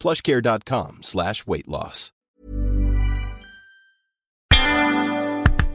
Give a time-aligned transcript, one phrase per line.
[0.00, 2.12] plushcare.com slash weight loss.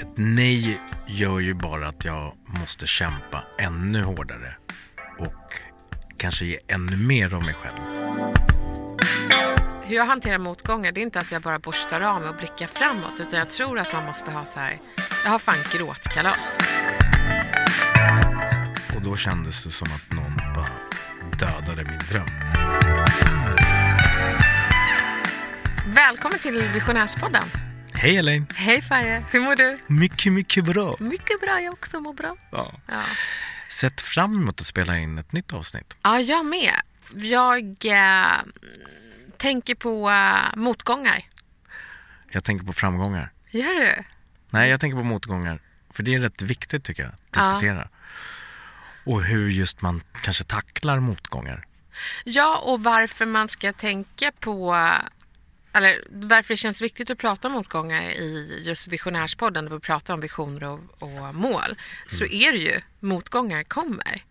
[0.02, 4.56] Ett nej gör ju bara att jag måste kämpa ännu hårdare
[5.20, 5.54] och
[6.18, 7.80] kanske ge ännu mer av mig själv.
[9.86, 12.68] Hur jag hanterar motgångar, det är inte att jag bara borstar av mig och blickar
[12.68, 14.80] framåt, utan jag tror att man måste ha så här,
[15.24, 16.38] jag har fan gråtkalas.
[18.96, 20.70] Och då kändes det som att någon bara
[21.40, 22.30] dödade min dröm.
[25.96, 27.44] Välkommen till Visionärspodden.
[27.94, 28.48] Hej Elaine!
[28.56, 29.78] Hej Faye, hur mår du?
[29.88, 30.96] Mycket, mycket bra.
[31.00, 32.36] Mycket bra, jag också mår bra.
[32.52, 32.74] Ja.
[32.88, 33.02] Ja,
[33.70, 35.94] Sett fram emot att spela in ett nytt avsnitt.
[36.04, 36.74] ja jag med.
[37.16, 38.38] Jag eh,
[39.38, 41.26] tänker på eh, motgångar.
[42.32, 43.32] Jag tänker på framgångar.
[43.52, 44.04] Gör du?
[44.50, 45.60] Nej, jag tänker på motgångar.
[45.92, 47.88] För det är rätt viktigt tycker jag, att diskutera.
[49.06, 51.66] Och hur just man kanske tacklar motgångar.
[52.24, 54.76] Ja, och varför man ska tänka på
[55.74, 60.14] eller varför det känns viktigt att prata om motgångar i just Visionärspodden, där vi pratar
[60.14, 61.76] om visioner och, och mål,
[62.08, 64.24] så är det ju motgångar kommer.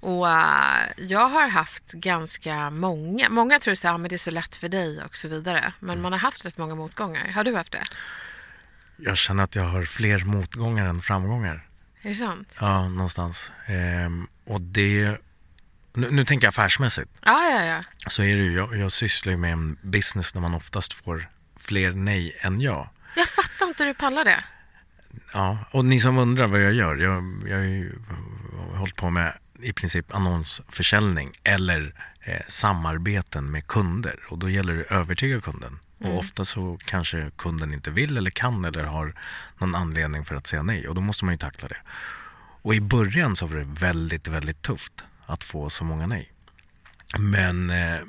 [0.00, 4.18] Och äh, jag har haft ganska många, många tror så här, "Ah, men det är
[4.18, 7.28] så lätt för dig och så vidare, men man har haft rätt många motgångar.
[7.32, 7.82] Har du haft det?
[8.96, 11.66] Jag känner att jag har fler motgångar än framgångar.
[12.02, 12.48] Är det sant?
[12.60, 13.50] Ja, någonstans.
[13.66, 15.16] Ehm, och det...
[15.98, 17.10] Nu, nu tänker jag affärsmässigt.
[17.24, 17.84] Ja, ja, ja.
[18.06, 21.28] Så är det ju, jag, jag sysslar ju med en business där man oftast får
[21.56, 22.90] fler nej än ja.
[23.16, 24.44] Jag fattar inte hur du pallar det.
[25.32, 27.98] Ja, och ni som undrar vad jag gör, jag, jag har ju
[28.74, 34.80] hållit på med i princip annonsförsäljning eller eh, samarbeten med kunder och då gäller det
[34.80, 35.78] att övertyga kunden.
[36.00, 39.14] Och ofta så kanske kunden inte vill eller kan eller har
[39.58, 41.80] någon anledning för att säga nej och då måste man ju tackla det.
[42.62, 46.32] Och i början så var det väldigt, väldigt tufft att få så många nej.
[47.18, 48.00] Men, eh,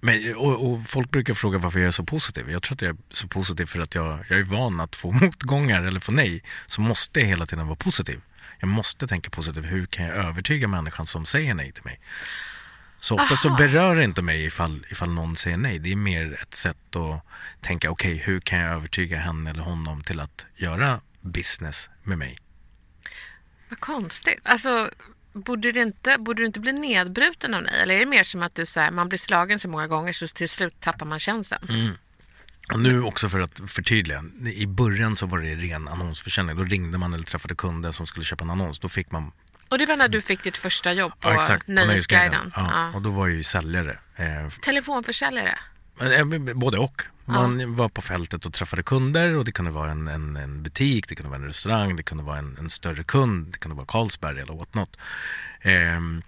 [0.00, 2.50] men och, och folk brukar fråga varför jag är så positiv.
[2.50, 5.12] Jag tror att jag är så positiv för att jag, jag är van att få
[5.22, 6.42] motgångar eller få nej.
[6.66, 8.20] Så måste jag hela tiden vara positiv.
[8.58, 9.64] Jag måste tänka positivt.
[9.64, 12.00] Hur kan jag övertyga människan som säger nej till mig?
[13.00, 13.56] Så ofta så Aha.
[13.56, 15.78] berör det inte mig ifall, ifall någon säger nej.
[15.78, 17.24] Det är mer ett sätt att
[17.60, 22.38] tänka, okej, hur kan jag övertyga henne eller honom till att göra business med mig?
[23.68, 24.40] Vad konstigt.
[24.42, 24.90] Alltså,
[25.32, 27.80] borde, det inte, borde du inte bli nedbruten av nej?
[27.82, 30.12] Eller är det mer som att du så här, man blir slagen så många gånger
[30.12, 31.60] så till slut tappar man känslan?
[32.72, 34.24] Och nu också för att förtydliga,
[34.54, 36.56] i början så var det ren annonsförsäljning.
[36.56, 38.78] Då ringde man eller träffade kunder som skulle köpa en annons.
[38.78, 39.32] Då fick man
[39.68, 42.52] Och det var när du fick ditt första jobb på ja, exakt, Nöjesguiden?
[42.56, 42.92] Ja, Ja.
[42.94, 43.98] Och då var jag ju säljare.
[44.16, 45.58] Eh, Telefonförsäljare?
[46.00, 47.02] Eh, Både och.
[47.24, 51.08] Man var på fältet och träffade kunder och det kunde vara en, en, en butik,
[51.08, 53.86] det kunde vara en restaurang, det kunde vara en, en större kund, det kunde vara
[53.86, 54.96] Carlsberg eller what not.
[55.60, 56.22] Ehm,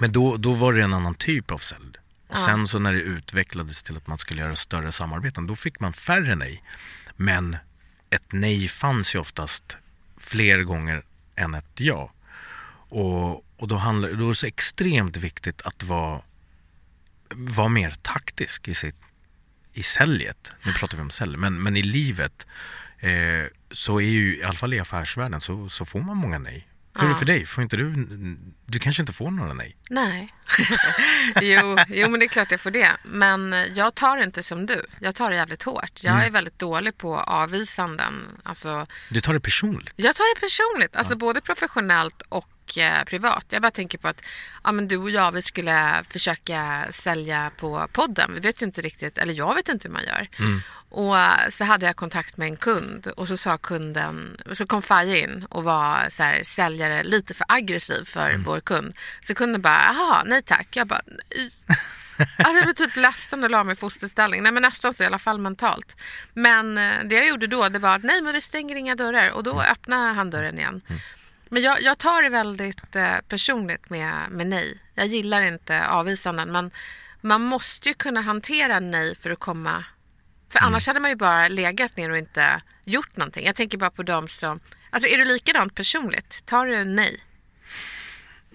[0.00, 1.96] men då, då var det en annan typ av sälj.
[2.28, 5.80] Och sen så när det utvecklades till att man skulle göra större samarbeten, då fick
[5.80, 6.62] man färre nej.
[7.16, 7.56] Men
[8.10, 9.76] ett nej fanns ju oftast
[10.16, 11.02] fler gånger
[11.36, 12.12] än ett ja.
[12.88, 16.22] Och, och då, handlar, då är det så extremt viktigt att vara,
[17.34, 18.96] vara mer taktisk i sitt
[19.74, 22.46] i säljet, nu pratar vi om sälj, men, men i livet
[22.98, 23.10] eh,
[23.70, 26.68] så är ju, i alla fall i affärsvärlden, så, så får man många nej.
[26.98, 27.46] Hur är det för dig?
[27.46, 27.92] Får inte du,
[28.66, 29.76] du kanske inte får några nej?
[29.90, 30.34] Nej.
[31.42, 32.90] jo, jo, men det är klart jag får det.
[33.04, 34.86] Men jag tar inte som du.
[35.00, 35.90] Jag tar det jävligt hårt.
[36.02, 36.26] Jag Mm.
[36.26, 38.14] är väldigt dålig på avvisanden.
[38.42, 39.92] Alltså, Du tar det personligt.
[39.96, 42.48] Jag tar det personligt, alltså både professionellt och
[42.78, 43.46] eh, privat.
[43.48, 44.22] Jag bara tänker på att
[44.64, 48.30] ja, men du och jag vi skulle försöka sälja på podden.
[48.34, 50.28] Vi vet ju inte riktigt, eller jag vet inte hur man gör.
[50.88, 54.82] Och eh, så hade jag kontakt med en kund och så sa kunden, så kom
[54.82, 58.94] Faye in och var så här, säljare lite för aggressiv för vår kund.
[59.20, 60.68] Så kunden bara, jaha, nej tack.
[60.76, 61.50] Jag bara, nej.
[62.18, 64.42] Alltså jag blev typ ledsen och la mig i fosterställning.
[64.42, 65.96] Nej men nästan så i alla fall mentalt.
[66.32, 69.30] Men eh, det jag gjorde då det var att nej men vi stänger inga dörrar
[69.30, 70.80] och då öppnade han dörren igen.
[71.48, 74.78] Men jag, jag tar det väldigt eh, personligt med, med nej.
[74.94, 76.70] Jag gillar inte avvisanden men
[77.20, 79.84] man måste ju kunna hantera nej för att komma...
[80.48, 83.46] För annars hade man ju bara legat ner och inte gjort någonting.
[83.46, 84.60] Jag tänker bara på dem som...
[84.90, 86.42] Alltså är du likadant personligt?
[86.46, 87.20] Tar du nej?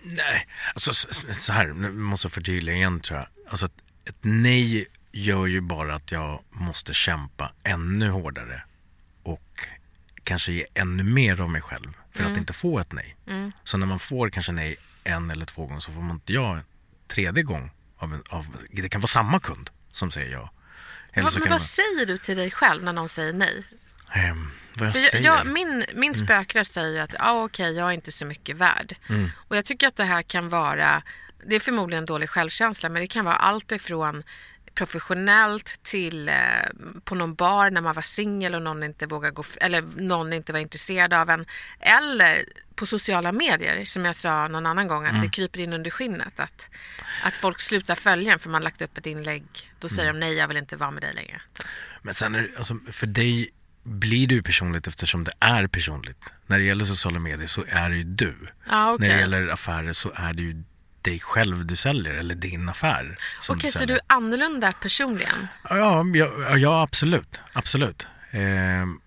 [0.03, 3.27] Nej, alltså så- så här, nu måste jag förtydliga igen tror jag.
[3.49, 8.63] Alltså ett, ett nej gör ju bara att jag måste kämpa ännu hårdare
[9.23, 9.59] och
[10.23, 11.91] kanske ge ännu mer av mig själv
[12.23, 13.15] för att inte få ett nej.
[13.63, 16.57] Så när man får kanske nej en eller två gånger så får man inte ja
[16.57, 16.63] en
[17.07, 17.71] tredje gång.
[17.97, 20.51] Av, en, av, det kan vara samma kund som säger ja.
[21.13, 23.63] Eller så men vad det säger du till dig själv när någon säger nej?
[24.13, 25.25] ehm, vad jag jag, säger.
[25.25, 28.95] jag, min min spökröst säger ju att ah, okej, jag är inte så mycket värd.
[29.33, 31.03] Och jag tycker att det här kan vara,
[31.47, 34.23] det är förmodligen dålig självkänsla, men det kan vara allt ifrån
[34.73, 36.35] professionellt till eh,
[37.03, 40.53] på någon bar när man var singel och någon inte vågar gå, eller någon inte
[40.53, 41.45] var intresserad av en.
[41.79, 42.45] Eller
[42.75, 46.39] på sociala medier, som jag sa någon annan gång, att det kryper in under skinnet.
[46.39, 46.69] Att,
[47.23, 49.43] att folk slutar följa en för man lagt upp ett inlägg.
[49.79, 51.41] Då säger de nej, jag vill inte vara med dig längre.
[52.01, 53.49] Men sen är alltså, för dig
[53.83, 56.33] blir det ju personligt eftersom det är personligt.
[56.47, 58.35] När det gäller sociala medier så är det ju du.
[58.67, 59.07] Ja, okej.
[59.07, 60.63] När det gäller affärer så är det ju
[61.09, 63.15] dig själv du säljer eller din affär.
[63.49, 63.87] Okej, så säljer.
[63.87, 65.47] du är annorlunda personligen?
[65.69, 67.39] Ja, ja, ja absolut.
[67.53, 68.07] absolut.
[68.31, 69.01] Ehm,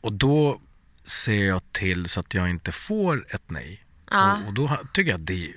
[0.00, 0.60] och då
[1.04, 3.84] ser jag till så att jag inte får ett nej.
[4.10, 4.36] Ja.
[4.36, 5.52] Och, och då tycker jag att det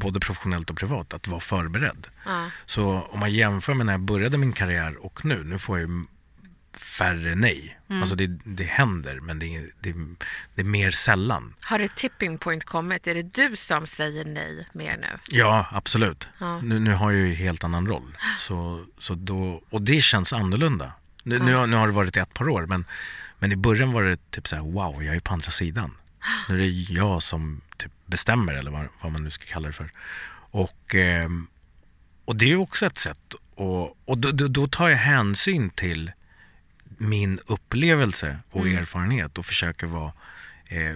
[0.00, 2.06] både professionellt och privat att vara förberedd.
[2.26, 2.50] Ja.
[2.66, 5.88] Så om man jämför med när jag började min karriär och nu, nu får jag
[5.88, 6.04] ju
[6.76, 7.78] färre nej.
[7.90, 8.02] Mm.
[8.02, 9.92] Alltså det, det händer men det är, det,
[10.54, 11.54] det är mer sällan.
[11.62, 13.06] Har det tipping point kommit?
[13.06, 15.18] Är det du som säger nej mer nu?
[15.30, 16.28] Ja, absolut.
[16.38, 16.60] Ja.
[16.60, 18.16] Nu, nu har jag ju en helt annan roll.
[18.38, 20.92] Så, så då, och det känns annorlunda.
[21.22, 22.84] Nu, nu, har- nu har det varit ett par år, men,
[23.38, 25.96] men i början var det typ så här, wow, jag är på andra sidan.
[26.48, 29.72] Nu är det jag som typ bestämmer, eller vad, vad man nu ska kalla det
[29.72, 29.92] för.
[30.52, 31.46] Och, ehm,
[32.24, 36.12] och det är också ett sätt, och, och då, då, då tar jag hänsyn till
[37.00, 40.12] min upplevelse och erfarenhet och försöker vara,
[40.66, 40.94] eh,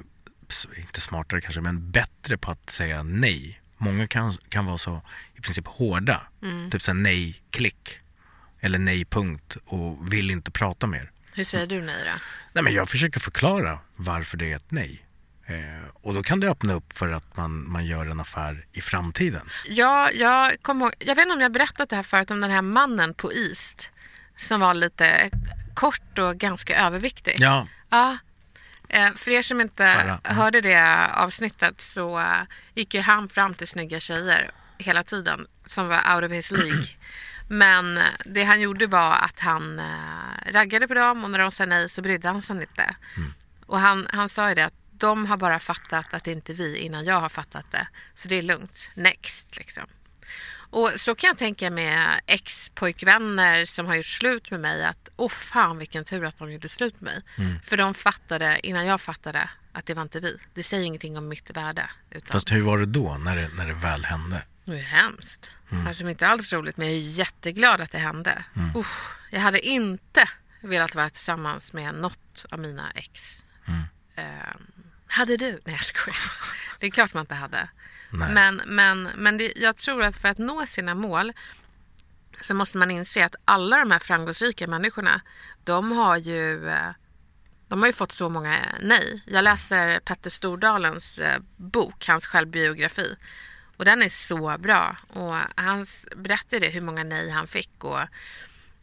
[0.76, 3.60] inte smartare kanske, men bättre på att säga nej.
[3.76, 5.02] Många kan, kan vara så
[5.34, 6.26] i princip hårda,
[6.70, 8.00] typ så här nej, klick
[8.60, 11.10] eller nej, punkt och vill inte prata mer.
[11.32, 12.12] Hur säger du nej då?
[12.52, 15.06] Nej, men jag försöker förklara varför det är ett nej.
[15.46, 18.80] Eh, och då kan det öppna upp för att man, man gör en affär i
[18.80, 19.48] framtiden.
[19.68, 22.50] Ja, jag, kom ihåg, jag vet inte om jag berättat det här förut om den
[22.50, 23.90] här mannen på East
[24.36, 25.30] som var lite
[25.74, 27.34] kort och ganska överviktig.
[27.38, 28.18] Ja, Ja.
[28.88, 30.20] Eh, För er som inte Förra.
[30.24, 30.36] Mm.
[30.36, 32.42] hörde det avsnittet så eh,
[32.74, 36.84] gick ju han fram till snygga tjejer hela tiden som var out of his league.
[37.48, 39.80] Men eh, det han gjorde var att han
[40.46, 42.96] raggade på dem och när de sa nej så brydde han sig inte.
[43.16, 43.32] Mm.
[43.66, 46.54] Och han, han sa ju det att de har bara fattat att det inte är
[46.54, 47.86] vi innan jag har fattat det.
[48.14, 48.90] Så det är lugnt.
[48.94, 49.84] Next liksom.
[50.74, 55.28] Och så kan jag tänka med ex-pojkvänner som har gjort slut med mig att åh
[55.28, 57.60] fan vilken tur att de gjorde slut med mig.
[57.64, 60.38] För de fattade innan jag fattade att det var inte vi.
[60.54, 61.90] Det säger ingenting om mitt värde.
[62.10, 64.42] Utan fast hur var det då när det, när det väl hände?
[64.64, 65.50] det är hemskt.
[65.86, 68.44] Alltså inte alls roligt men jag är jätteglad att det hände.
[68.76, 70.28] Usch, jag hade inte
[70.60, 73.44] velat vara tillsammans med något av mina ex.
[74.16, 74.66] Ehm,
[75.06, 75.50] hade du?
[75.64, 76.32] Nej jag skojar.
[76.78, 77.68] Det är klart man inte hade.
[78.18, 78.32] Nej.
[78.32, 81.32] Men, men, men det, jag tror att för att nå sina mål
[82.40, 85.20] så måste man inse att alla de här framgångsrika människorna,
[85.64, 86.90] de har ju, eh,
[87.68, 89.22] de har ju fått så många nej.
[89.26, 93.16] Jag läser Petter Stordalens eh, bok, hans självbiografi.
[93.76, 94.96] Och den är så bra.
[95.08, 95.86] Och han
[96.16, 98.00] berättar det, hur många nej han fick och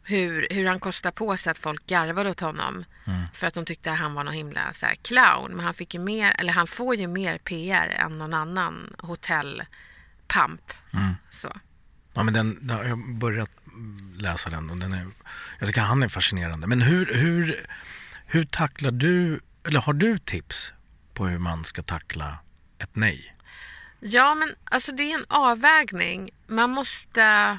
[0.02, 2.84] hur, hur han kostade på sig att folk garvade åt honom
[3.32, 5.52] för att de tyckte att han var någon himla så här, clown.
[5.52, 10.72] Men han, fick ju mer, eller han får ju mer PR än någon annan hotellpamp.
[11.30, 11.52] Så.
[12.14, 13.50] Ja, men den, jag har börjat
[14.16, 15.06] läsa den och den är,
[15.58, 16.66] jag tycker han är fascinerande.
[16.66, 17.66] Men hur, hur,
[18.26, 20.72] hur tacklar du, eller har du tips
[21.14, 22.38] på hur man ska tackla
[22.78, 23.36] ett nej?
[24.00, 26.30] Ja, men alltså det är en avvägning.
[26.46, 27.58] Man måste...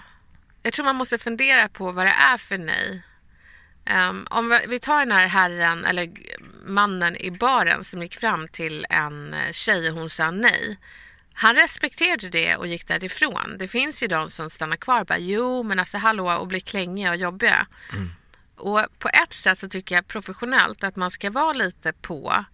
[0.63, 3.03] Jag tror man måste fundera på vad det är för nej.
[3.85, 6.11] Ehm, om vi, tar den här herren, eller
[6.65, 10.79] mannen i baren som gick fram till en eh, tjej och hon sa nej.
[11.33, 13.55] Han respekterade det och gick därifrån.
[13.57, 16.59] Det finns ju de som stannar kvar och bara jo men alltså hallå och blir
[16.59, 17.67] klängiga och jobbiga.
[18.55, 22.45] Och på ett sätt så tycker jag professionellt att man ska vara lite på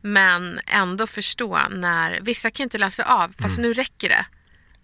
[0.00, 4.26] men ändå förstå när vissa kan inte läsa av fast nu räcker det.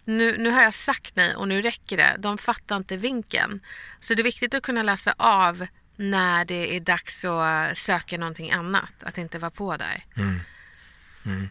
[0.05, 2.15] Nu, nu har jag sagt nej och nu räcker det.
[2.19, 3.61] De fattar inte vinkeln.
[3.99, 8.51] Så det är viktigt att kunna läsa av när det är dags att söka någonting
[8.51, 9.03] annat.
[9.03, 10.05] Att inte vara på där.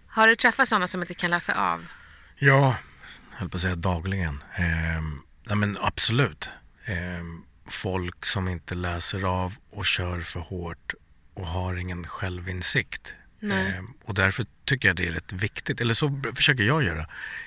[0.06, 1.86] Har du träffat sådana som inte kan läsa av?
[2.38, 2.76] Ja,
[3.30, 4.42] jag höll på att säga dagligen.
[4.54, 6.50] Ehm, nej men absolut.
[6.84, 10.94] Ehm, folk som inte läser av och kör för hårt
[11.34, 13.14] och har ingen självinsikt.
[13.42, 17.06] Ehm, och därför tycker jag det är rätt viktigt, eller så försöker jag göra.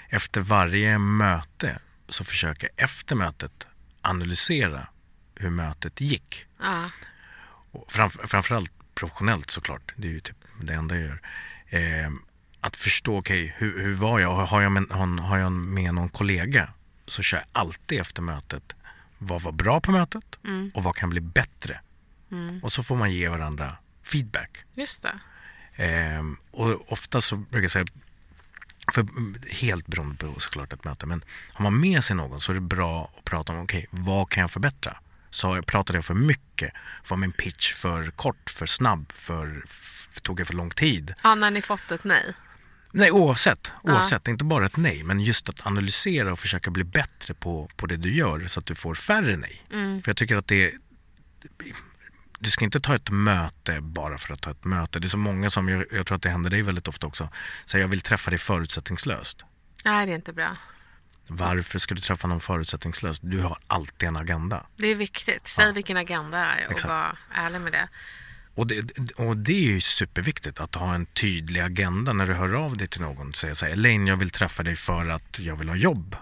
[0.09, 3.67] Efter varje möte så försöker jag efter mötet
[4.01, 4.87] analysera
[5.35, 6.45] hur mötet gick.
[6.59, 6.89] Ja.
[7.71, 11.21] Och framf framförallt professionellt såklart, det är ju typ det enda jag gör.
[11.67, 12.11] Eh,
[12.61, 14.45] att förstå, okej, okay, hur, hur var jag?
[14.45, 14.83] Har jag, med,
[15.19, 16.69] har jag med någon kollega
[17.05, 18.75] så kör jag alltid efter mötet
[19.17, 20.71] vad var bra på mötet Mm.
[20.75, 21.79] och vad kan bli bättre.
[22.61, 24.57] Och så får man ge varandra feedback.
[24.73, 25.19] Just det.
[25.75, 27.85] Ehm, och ofta så brukar jag säga,
[28.93, 29.05] för
[29.53, 32.61] helt beroende på såklart ett möte, men har man med sig någon så är det
[32.61, 34.97] bra att prata om, okej, vad kan jag förbättra?
[35.29, 36.73] Så pratade jag för mycket?
[37.07, 41.13] Var min pitch för kort, för snabb, för, f- tog jag för lång tid?
[41.23, 42.33] Ja, när ni fått ett nej.
[42.91, 43.71] Nej, oavsett.
[43.83, 44.27] oavsett.
[44.27, 47.97] Inte bara ett nej, men just att analysera och försöka bli bättre på, på det
[47.97, 49.63] du gör så att du får färre nej.
[49.69, 50.73] För jag tycker att det
[52.45, 54.99] du ska inte ta ett möte bara för att ta ett möte.
[54.99, 57.29] Det är så många som, jag, jag tror att det händer dig väldigt ofta också,
[57.65, 59.45] säger jag vill träffa dig förutsättningslöst.
[59.85, 60.57] Nej, det är inte bra.
[61.27, 63.21] Varför ska du träffa någon förutsättningslöst?
[63.23, 64.65] Du har alltid en agenda.
[64.77, 65.47] Det är viktigt.
[65.47, 66.89] Säg vilken agenda är och Exakt.
[66.89, 67.87] var ärlig med det.
[68.55, 72.53] Och det, och det är ju superviktigt att ha en tydlig agenda när du hör
[72.53, 73.33] av dig till någon.
[73.33, 76.15] Säga så här, Elaine jag vill träffa dig för att jag vill ha jobb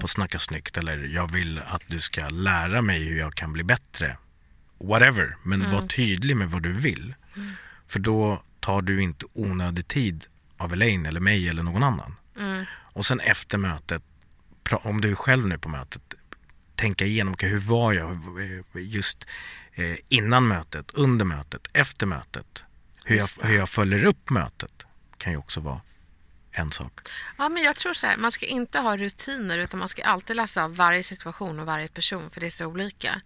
[0.00, 3.64] på Snacka snyggt eller jag vill att du ska lära mig hur jag kan bli
[3.64, 4.16] bättre.
[4.78, 7.14] Whatever, men var tydlig med vad du vill.
[7.86, 12.14] För då tar du inte onödig tid av Elaine eller mig eller någon annan.
[12.70, 14.02] Och sen efter mötet,
[14.70, 16.02] om du är själv nu på mötet,
[16.74, 19.26] tänka igenom okay, hur var jag eh, just
[19.74, 22.64] eh, innan mötet, under mötet, efter mötet.
[23.04, 24.86] Hur jag, hur jag följer upp mötet
[25.18, 25.80] kan ju också vara
[26.52, 27.08] en sak.
[27.38, 30.36] Ja, men jag tror så här, man ska inte ha rutiner utan man ska alltid
[30.36, 33.20] läsa av varje situation och varje person för det är så olika.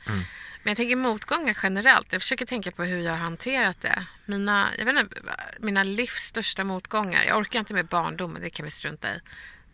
[0.62, 2.12] Men jag tänker motgångar generellt.
[2.12, 4.06] Jag försöker tänka på hur jag har hanterat det.
[4.24, 5.16] Mina, jag vet inte,
[5.58, 7.24] mina livs största motgångar.
[7.24, 9.20] Jag orkar inte med barndomen, det kan vi strunta i.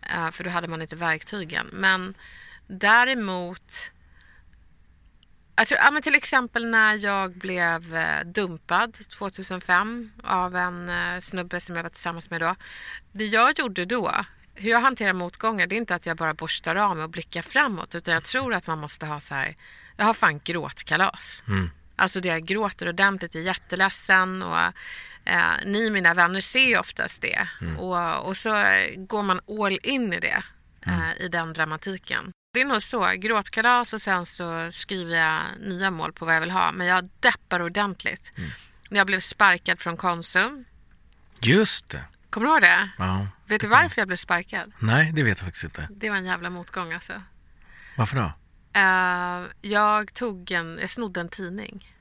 [0.02, 1.66] Eh, för då hade man inte verktygen.
[1.72, 2.14] Men
[2.66, 3.90] däremot
[5.58, 11.20] jag tror, ja, men till exempel när jag blev eh, dumpad 2005 av en eh,
[11.20, 12.54] snubbe som jag var tillsammans med då.
[13.12, 14.12] Det jag gjorde då,
[14.54, 17.42] hur jag hanterar motgångar, det är inte att jag bara borstar av mig och blickar
[17.42, 17.94] framåt.
[17.94, 19.56] Utan jag tror att man måste ha så här,
[19.96, 21.42] jag har fan gråtkalas.
[21.96, 24.58] Alltså det jag gråter ordentligt, jag är jätteledsen och
[25.24, 27.48] eh, ni mina vänner ser ju oftast det.
[27.78, 28.50] Och, och så
[28.96, 30.42] går man all in i det,
[30.86, 32.32] eh, i den dramatiken.
[32.52, 36.40] Det är nog så, gråtkalas och sen så skriver jag nya mål på vad jag
[36.40, 36.72] vill ha.
[36.72, 38.32] Men jag deppar ordentligt.
[38.90, 40.64] När jag blev sparkad från Konsum.
[41.40, 42.04] Just det.
[42.30, 42.90] Kommer du ihåg det?
[42.98, 43.26] Ja.
[43.46, 44.72] Vet du varför jag blev sparkad?
[44.78, 45.88] Nej, det vet jag faktiskt inte.
[45.90, 47.12] Det var en jävla motgång alltså.
[47.96, 48.32] Varför då?
[48.80, 51.94] Eh, jag tog en, jag snodde en tidning.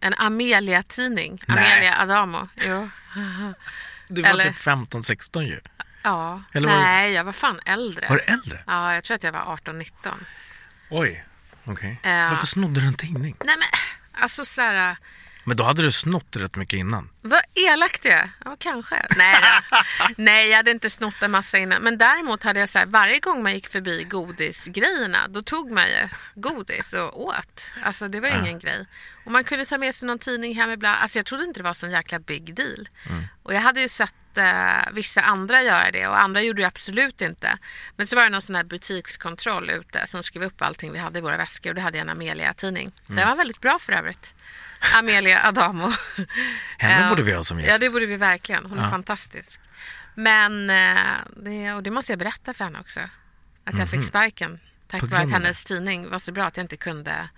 [0.00, 1.38] En Amelia-tidning.
[1.46, 2.48] Amelia Adamo.
[2.66, 2.88] Jo.
[4.10, 5.60] Du var Eller- typ 15-16 ju.
[6.08, 6.42] Ja.
[6.52, 8.08] Eller Nej, jag var fan äldre.
[8.08, 8.58] Var du äldre?
[8.66, 9.90] Ja, jag tror att jag var 18-19.
[10.90, 11.24] Oj.
[11.64, 12.00] Okej.
[12.02, 12.28] Ja.
[12.30, 13.36] Varför snodde du en tidning?
[13.44, 13.68] Nej men,
[14.22, 14.96] alltså så här...
[15.48, 17.10] Men då hade du snott rätt mycket innan.
[17.22, 18.30] Vad elakt jag är.
[18.44, 19.06] Ja, kanske.
[19.16, 19.34] Nej.
[20.16, 21.82] Nej, jag hade inte snott en massa innan.
[21.82, 25.84] Men däremot hade jag så här, varje gång man gick förbi godisgrejerna, då tog man
[25.86, 27.72] ju godis och åt.
[27.82, 28.86] Alltså det var ju ingen grej.
[29.24, 30.98] Och man kunde ta med sig någon tidning hem ibland.
[31.02, 32.88] Alltså jag trodde inte det var sån jäkla big deal.
[33.42, 37.20] Och jag hade ju sett eh, vissa andra göra det och andra gjorde det absolut
[37.20, 37.58] inte.
[37.96, 41.18] Men så var det någon sån här butikskontroll ute som skrev upp allting vi hade
[41.18, 42.92] i våra väskor och då hade jag en Amelia-tidning.
[43.06, 44.34] Den var väldigt bra för övrigt.
[44.98, 45.92] Amelia Adamo.
[46.78, 47.08] Henne Ja.
[47.08, 47.70] borde vi ha som gäst.
[47.72, 48.66] Ja, det borde vi verkligen.
[48.66, 49.60] Hon är fantastisk.
[50.14, 50.96] Men, eh,
[51.36, 53.00] det, och det måste jag berätta för henne också.
[53.64, 56.76] Att jag fick sparken tack vare att hennes tidning var så bra att jag inte
[56.76, 57.28] kunde...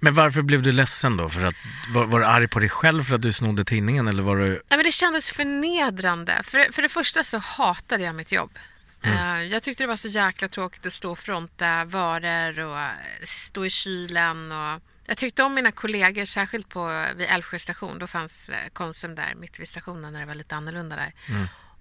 [0.00, 1.28] Men varför blev du ledsen då?
[1.28, 1.54] För att,
[1.88, 4.48] var, var du arg på dig själv för att du snodde tidningen eller var du...
[4.48, 6.40] Nej, men det kändes förnedrande.
[6.44, 8.58] För, för det första så hatade jag mitt jobb.
[9.02, 12.88] Eh, jag tyckte det var så jäkla tråkigt att stå och fronta varor och eh,
[13.24, 14.52] stå i kylen.
[14.52, 17.98] Och jag tyckte om mina kollegor, särskilt på, vid Älvsjö station.
[17.98, 21.12] Då fanns eh, Konsum där mitt vid stationen när det var lite annorlunda där.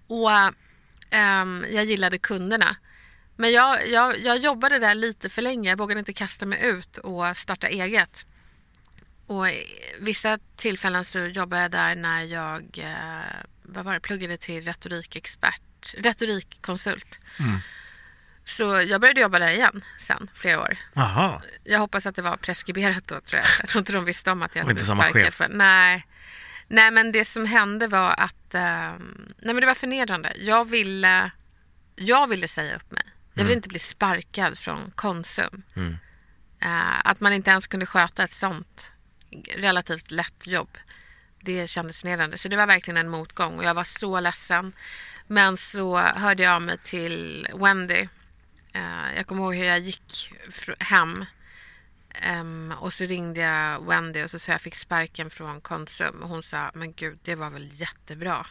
[0.07, 0.31] Och
[1.09, 2.75] ehm, jag gillade kunderna.
[3.35, 5.69] Men jag, jag, jag jobbade där lite för länge.
[5.69, 8.25] Jag vågade inte kasta mig ut och starta eget.
[9.27, 9.45] Och
[9.99, 15.93] vissa tillfällen så jobbade jag där när jag eh, vad var det, pluggade till retorikexpert,
[15.97, 17.19] retorikkonsult.
[18.45, 20.77] Så jag började jobba där igen sen, flera år.
[20.93, 21.41] Jaha.
[21.63, 23.49] Jag hoppas att det var preskriberat då, tror jag.
[23.59, 25.33] Jag tror inte de visste om att jag hade inte blivit sparkad.
[25.33, 26.07] För, nej.
[26.67, 28.55] nej, men det som hände var att...
[28.55, 30.33] ehm, nej, men det var förnedrande.
[30.37, 31.31] Jag ville,
[31.95, 33.03] jag ville säga upp mig.
[33.33, 35.63] Jag ville inte bli sparkad från Konsum.
[36.61, 38.93] Eh, att man inte ens kunde sköta ett sånt
[39.55, 40.77] relativt lätt jobb.
[41.41, 42.37] Det kändes förnedrande.
[42.37, 44.73] Så det var verkligen en motgång och jag var så ledsen.
[45.27, 48.07] Men så hörde jag av mig till Wendy.
[48.75, 50.33] Eh, jag kommer ihåg hur jag gick
[50.79, 51.25] hem
[52.21, 56.23] Ehm, och så ringde jag Wendy och så sa jag fick sparken från Konsum.
[56.23, 58.45] Och hon sa, men gud, det var väl jättebra.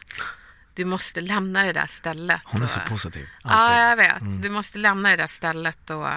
[0.73, 2.41] Du måste lämna det där stället.
[2.45, 3.27] Hon är så och- positiv.
[3.43, 3.83] Ja, Alltid.
[3.83, 4.41] jag vet.
[4.43, 6.07] Du måste lämna det där stället och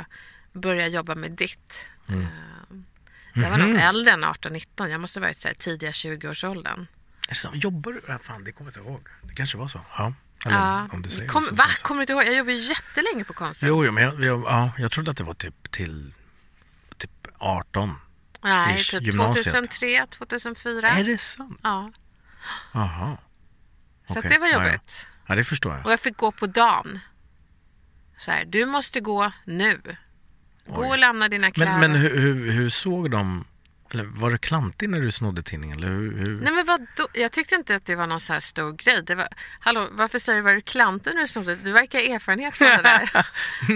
[0.53, 1.88] börja jobba med ditt.
[2.09, 2.21] Mm.
[2.23, 2.85] Ehm,
[3.35, 4.88] Jag var nog äldre än 18-19.
[4.88, 6.87] Jag måste ha varit så här, tidiga 20-årsåldern.
[7.25, 7.65] Är det sant?
[7.65, 8.00] Jobbar du?
[8.09, 9.09] Ja, fan, det kommer jag inte ihåg.
[9.23, 9.81] Det kanske var så.
[9.99, 10.12] Ja.
[10.47, 10.88] Eller Ja.
[10.92, 11.54] om du säger Kom, så.
[11.54, 11.64] va?
[11.83, 12.23] Kommer du inte ihåg?
[12.23, 13.68] Jag jobbade ju jättelänge på Konsum.
[13.68, 16.14] Jo, jo, men jag, jag, ja, jag trodde att det var typ till
[16.97, 17.95] typ 18.
[18.42, 19.45] Nej, ish, typ gymnasiet.
[19.54, 20.88] 2003, 2004.
[20.88, 21.61] Är det sant?
[21.62, 21.92] Ja,
[22.73, 23.16] Jaha.
[24.09, 24.64] så Okej, det var ja, ja.
[24.66, 25.07] jobbigt.
[25.26, 25.87] Ja, det förstår jag.
[25.87, 26.99] Och jag fick gå på dagen.
[28.18, 29.80] Så här, du måste gå nu.
[30.66, 30.88] Gå Oj.
[30.88, 31.78] och lämna dina kläder.
[31.78, 33.45] Men, men hur, hur, hur såg de...
[33.90, 35.78] Eller var du klantig när du snodde tidningen?
[35.78, 36.40] Eller hur?
[36.42, 37.09] Nej men vadå?
[37.12, 39.02] Jag tyckte inte att det var någon så här stor grej.
[39.02, 39.28] Det var,
[39.61, 41.57] hallå, varför säger du var du klantig när du snodde?
[41.57, 43.11] Du verkar ha erfarenhet från det där.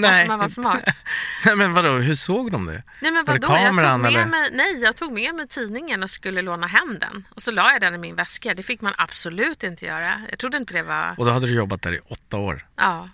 [0.02, 0.84] Varför man var smart.
[1.44, 2.82] Nej, men vadå, hur såg de det?
[3.00, 3.56] Nej men vadå?
[3.56, 4.26] Jag tog, med eller?
[4.26, 7.28] mig, nej, jag tog med mig tidningen och skulle låna hem den.
[7.30, 8.54] Och så la jag den i min väska.
[8.54, 10.20] Det fick man absolut inte göra.
[10.30, 11.14] Jag trodde inte det var...
[11.18, 12.66] Och då hade du jobbat där i åtta år.
[12.76, 13.08] Ja.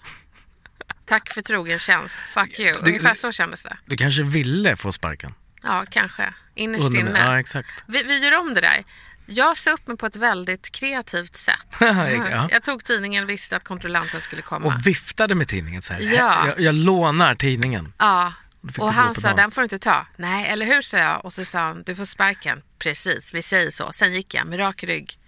[1.07, 2.17] Tack för trogen tjänst.
[2.17, 2.79] Fuck you.
[2.79, 3.77] Ungefär du- så kändes det.
[3.87, 5.35] Du kanske ville få sparken?
[5.63, 6.35] Ja, kanske.
[6.55, 7.19] Innerst Undrar- inne.
[7.19, 7.85] Ja, exakt.
[7.87, 8.85] Vi, vi gör om det där.
[9.27, 11.67] Jag sa upp mig på ett väldigt kreativt sätt.
[11.81, 12.49] Ja.
[12.53, 14.67] Jag tog tidningen och visste att kontrollanten skulle komma.
[14.67, 16.01] Och viftade med tidningen så här.
[16.01, 16.47] Ja.
[16.47, 17.93] Jag, jag lånar tidningen.
[17.99, 18.33] Ja,
[18.79, 20.07] och han sa den får du inte ta.
[20.17, 21.25] Nej, eller hur sa jag.
[21.25, 22.63] Och så sa han du får sparken.
[22.79, 23.93] Precis, vi säger så.
[23.93, 25.19] Sen gick jag med rak rygg.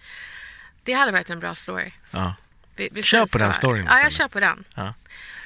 [0.83, 1.91] Det hade varit en bra story.
[2.11, 2.35] Ja.
[2.75, 4.63] Vi, vi Kör på den storyn Ja, jag kör på den.
[4.73, 4.93] Ja.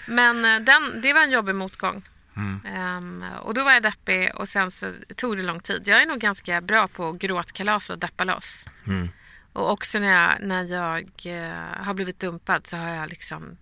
[0.05, 2.03] Men eh, den, det var en jobbig motgång.
[2.35, 2.61] Mm.
[2.65, 5.83] Ehm, och då var jag deppig och sen så tog det lång tid.
[5.85, 8.65] Jag är nog ganska bra på gråtkalas och deppa loss.
[8.87, 9.09] Mm.
[9.53, 13.57] Och också när jag, när jag eh, har blivit dumpad så har jag liksom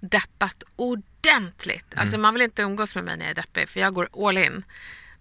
[0.00, 1.92] deppat ordentligt.
[1.92, 2.00] Mm.
[2.00, 4.38] Alltså man vill inte umgås med mig när jag är deppig för jag går all
[4.38, 4.64] in.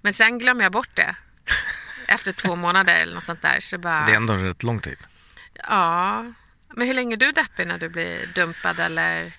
[0.01, 1.15] Men sen glömmer jag bort det.
[2.07, 3.59] Efter två månader eller något sånt där.
[3.59, 4.97] Så bara, Det är ändå rätt lång tid.
[5.53, 6.25] Ja.
[6.75, 9.31] Men hur länge är du deppig när du blir dumpad eller,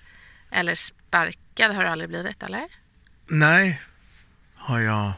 [0.51, 1.75] eller sparkad?
[1.75, 2.67] Har du aldrig blivit eller?
[3.29, 3.81] Nej,
[4.55, 5.13] har jag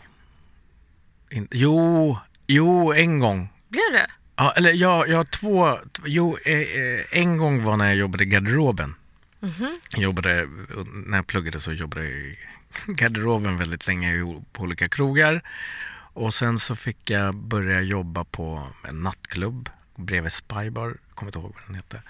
[1.30, 1.58] inte.
[1.58, 3.50] Jo, jo, en gång.
[3.68, 4.06] Blir du?
[4.36, 8.24] Ja, eller jag, jag har två, jo, eh, eh, en gång var när jag jobbade
[8.24, 8.96] i garderoben.
[9.92, 10.48] Jag jobbade,
[11.06, 12.36] när jag pluggade så jobbade jag i
[12.88, 15.42] garderoben väldigt länge på olika krogar.
[16.14, 21.54] Och sen så fick jag börja jobba på en nattklubb bredvid Spybar, kommer inte ihåg
[21.56, 22.02] vad den hette.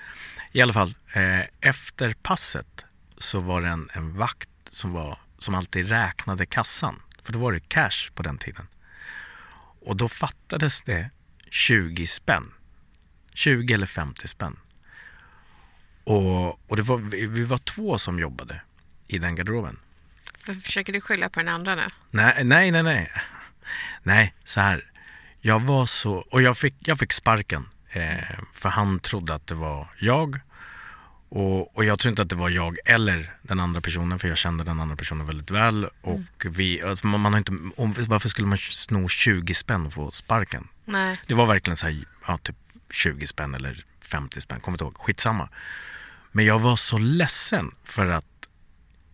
[0.51, 2.85] I alla fall, eh, efter passet
[3.17, 7.01] så var det en, en vakt som, var, som alltid räknade kassan.
[7.21, 8.67] För då var det cash på den tiden.
[9.85, 11.09] Och då fattades det
[11.49, 12.53] 20 spänn.
[13.33, 14.59] 20 eller 50 spänn.
[16.03, 18.61] Och, och det var, vi, var två som jobbade
[19.07, 19.79] i den garderoben.
[20.33, 21.87] För, försöker du skylla på den andra nu?
[22.09, 23.11] Nej, nej, nej, nej.
[24.03, 24.91] Nej, så här.
[25.39, 27.69] Jag var så, och jag fick, jag fick sparken.
[27.89, 30.39] Eh, för han trodde att det var jag.
[31.33, 34.37] Och, och jag tror inte att det var jag eller den andra personen, för jag
[34.37, 35.87] kände den andra personen väldigt väl.
[36.01, 39.93] Och vi, alltså man, man har inte, om, varför skulle man sno 20 spänn och
[39.93, 40.67] få sparken?
[40.85, 41.19] Nej.
[41.27, 42.55] Det var verkligen så här, ja, typ
[42.91, 45.49] 20 spänn eller 50 spänn, kommer inte ihåg, skitsamma.
[46.31, 48.25] Men jag var så ledsen för att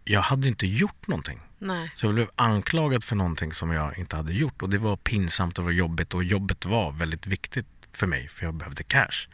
[0.04, 1.40] jag hade inte gjort någonting.
[1.60, 1.92] Nej.
[1.96, 5.58] Så jag blev anklagad för någonting som jag inte hade gjort och det var pinsamt
[5.58, 9.28] och det var jobbigt och jobbet var väldigt viktigt för mig för jag behövde cash.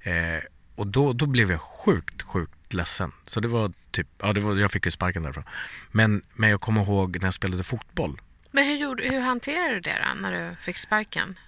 [0.00, 0.42] Eh,
[0.74, 3.12] och då, då blev jag sjukt, sjukt ledsen.
[3.26, 5.44] Så det var typ, ja det var, jag fick ju sparken därifrån.
[5.92, 8.20] Men, men jag kommer ihåg när jag spelade fotboll.
[8.50, 11.38] Men hur, gjorde, hur hanterade du det då, när du fick sparken?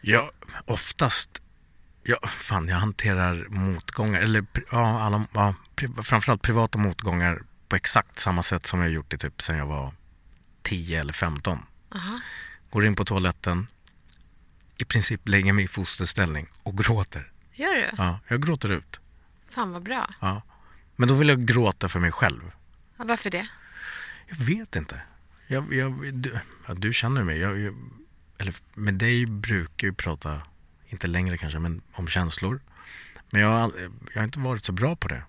[0.00, 0.30] Jag,
[0.64, 1.42] oftast,
[2.02, 8.18] ja, fan jag hanterar motgångar, eller ja, alla, ja, pri, framförallt privata motgångar på exakt
[8.18, 9.92] samma sätt som jag gjort det typ sen jag var
[10.62, 11.58] 10 eller 15.
[11.94, 12.20] Aha.
[12.70, 13.66] Går in på toaletten,
[14.76, 17.32] i princip lägger mig i fosterställning och gråter.
[17.60, 17.90] Gör du?
[17.96, 19.00] Ja, jag gråter ut.
[19.48, 20.14] Fan vad bra.
[20.20, 20.42] Ja.
[20.96, 22.52] Men då vill jag gråta för mig själv.
[22.96, 23.48] Ja, varför det?
[24.28, 25.02] Jag vet inte.
[25.46, 27.38] Jag, jag, du, ja, du känner mig.
[27.38, 27.74] Jag, jag,
[28.38, 30.42] eller med dig brukar jag prata,
[30.86, 32.60] inte längre kanske, men om känslor.
[33.30, 33.72] Men jag
[34.14, 35.22] jag har inte varit så bra på det.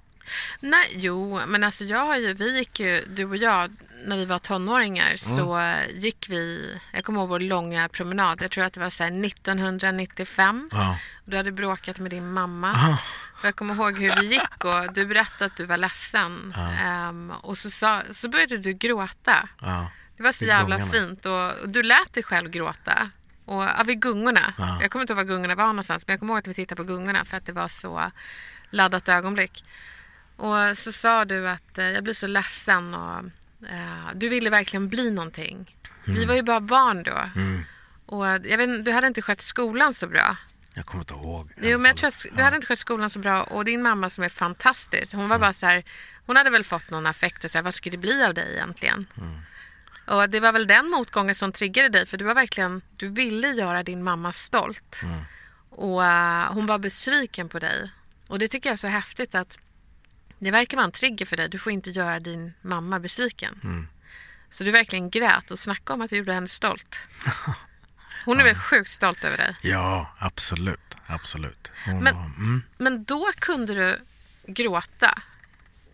[0.60, 3.72] Nej, jo, men alltså jag har ju, vi gick ju, du och jag,
[4.06, 8.52] när vi var tonåringar så eh, gick vi, jag kommer ihåg vår långa promenad, jag
[8.52, 10.70] tror att det var så här 1995.
[10.72, 10.98] Ja.
[11.26, 12.98] Du hade bråkat med din mamma.
[13.42, 16.54] Och jag kommer ihåg hur vi gick och du berättade att du var ledsen.
[16.82, 19.50] Ehm, och så, sa, så började du gråta.
[19.62, 19.92] Ja.
[20.18, 23.10] Det var så jävla fint och, och du lät dig själv gråta.
[23.46, 24.54] Och, ja, vid gungorna.
[24.58, 24.80] Ja.
[24.82, 26.76] Jag kommer inte ihåg var gungorna var någonstans men jag kommer ihåg att vi tittade
[26.76, 28.12] på gungorna för att det var så
[28.70, 29.64] laddat ögonblick.
[30.36, 33.18] Och så sa du att eh, jag blir så ledsen och
[33.68, 35.76] eh, du ville verkligen bli någonting.
[36.06, 37.22] Vi var ju bara barn då.
[37.36, 37.64] Mm.
[38.06, 40.38] Och jag vet, du hade inte skött skolan så bra.
[40.74, 41.52] Jag kommer inte ihåg.
[41.62, 43.44] Jo, men jag tror att du hade inte skött skolan så bra.
[43.44, 45.84] Och din mamma som är fantastisk, hon var bara så här,
[46.26, 48.54] hon hade väl fått någon affekt och så här, vad ska det bli av dig
[48.54, 49.08] egentligen?
[50.08, 53.48] Och det var väl den motgången som triggade dig, för du var verkligen, du ville
[53.48, 55.02] göra din mamma stolt.
[55.70, 57.92] Och eh, hon var besviken på dig.
[58.28, 59.58] Och det tycker jag är så häftigt att
[60.46, 61.50] det verkar vara en trigger för dig.
[61.50, 63.88] Du får inte göra din mamma besviken.
[64.50, 66.96] Så du verkligen grät och snackade om att du gjorde henne stolt.
[68.26, 69.56] Hon är väl sjukt stolt över dig.
[69.62, 70.80] Ja, absolut.
[71.08, 71.72] Absolut.
[71.86, 74.00] Hon Men- var, mm, Men då kunde du
[74.54, 75.22] gråta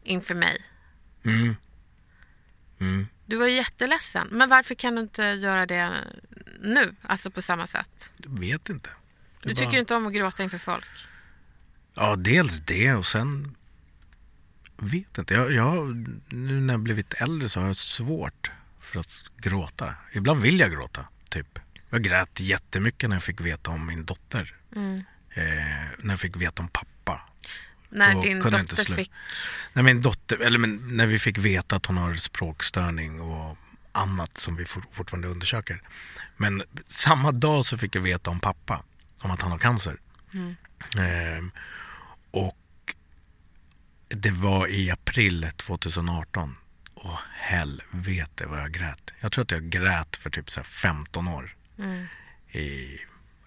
[0.03, 0.65] inför mig.
[1.25, 1.55] mm,
[2.79, 3.07] mm.
[3.25, 4.27] Du var jätteledsen.
[4.31, 5.93] Men varför kan du inte göra det
[6.61, 6.95] nu?
[7.01, 8.11] Alltså på samma sätt.
[8.17, 8.89] Jag vet inte.
[8.89, 10.85] Det Du bara- tycker inte om att gråta inför folk.
[11.93, 13.55] Ja, dels det och sen
[14.77, 15.33] vet inte.
[15.33, 19.95] Jag, jag, nu när jag blivit äldre så har jag svårt för att gråta.
[20.13, 21.59] Ibland vill jag gråta, typ.
[21.89, 24.55] Jag grät jättemycket när jag fick veta om min dotter.
[24.75, 25.03] Mm.
[25.29, 25.43] Eh,
[25.99, 27.21] när jag fick veta om pappa.
[27.89, 28.95] När Då din inte dotter sluta.
[28.95, 29.11] fick...
[29.73, 33.57] När min dotter, eller men, när vi fick veta att hon har språkstörning och
[33.91, 35.81] annat som vi for, fortfarande undersöker.
[36.37, 38.83] Men samma dag så fick jag veta om pappa,
[39.21, 39.97] om att han har cancer.
[40.97, 41.51] Ehm,
[42.31, 42.57] och
[44.07, 46.55] det var i april 2018.
[46.93, 49.13] Och helvete vad jag grät.
[49.19, 51.55] Jag tror att jag grät för typ så här 15 år.
[52.51, 52.97] I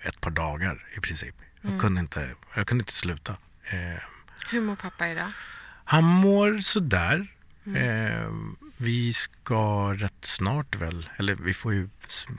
[0.03, 1.35] ett par dagar i princip.
[1.61, 3.37] Jag, kunde, inte, jag kunde inte sluta.
[3.70, 3.99] Ehm,
[4.53, 5.33] Hur mår pappa idag?
[5.85, 7.35] han mår sådär.
[7.77, 8.31] Eh,
[8.77, 11.88] vi ska rätt snart väl, eller vi får ju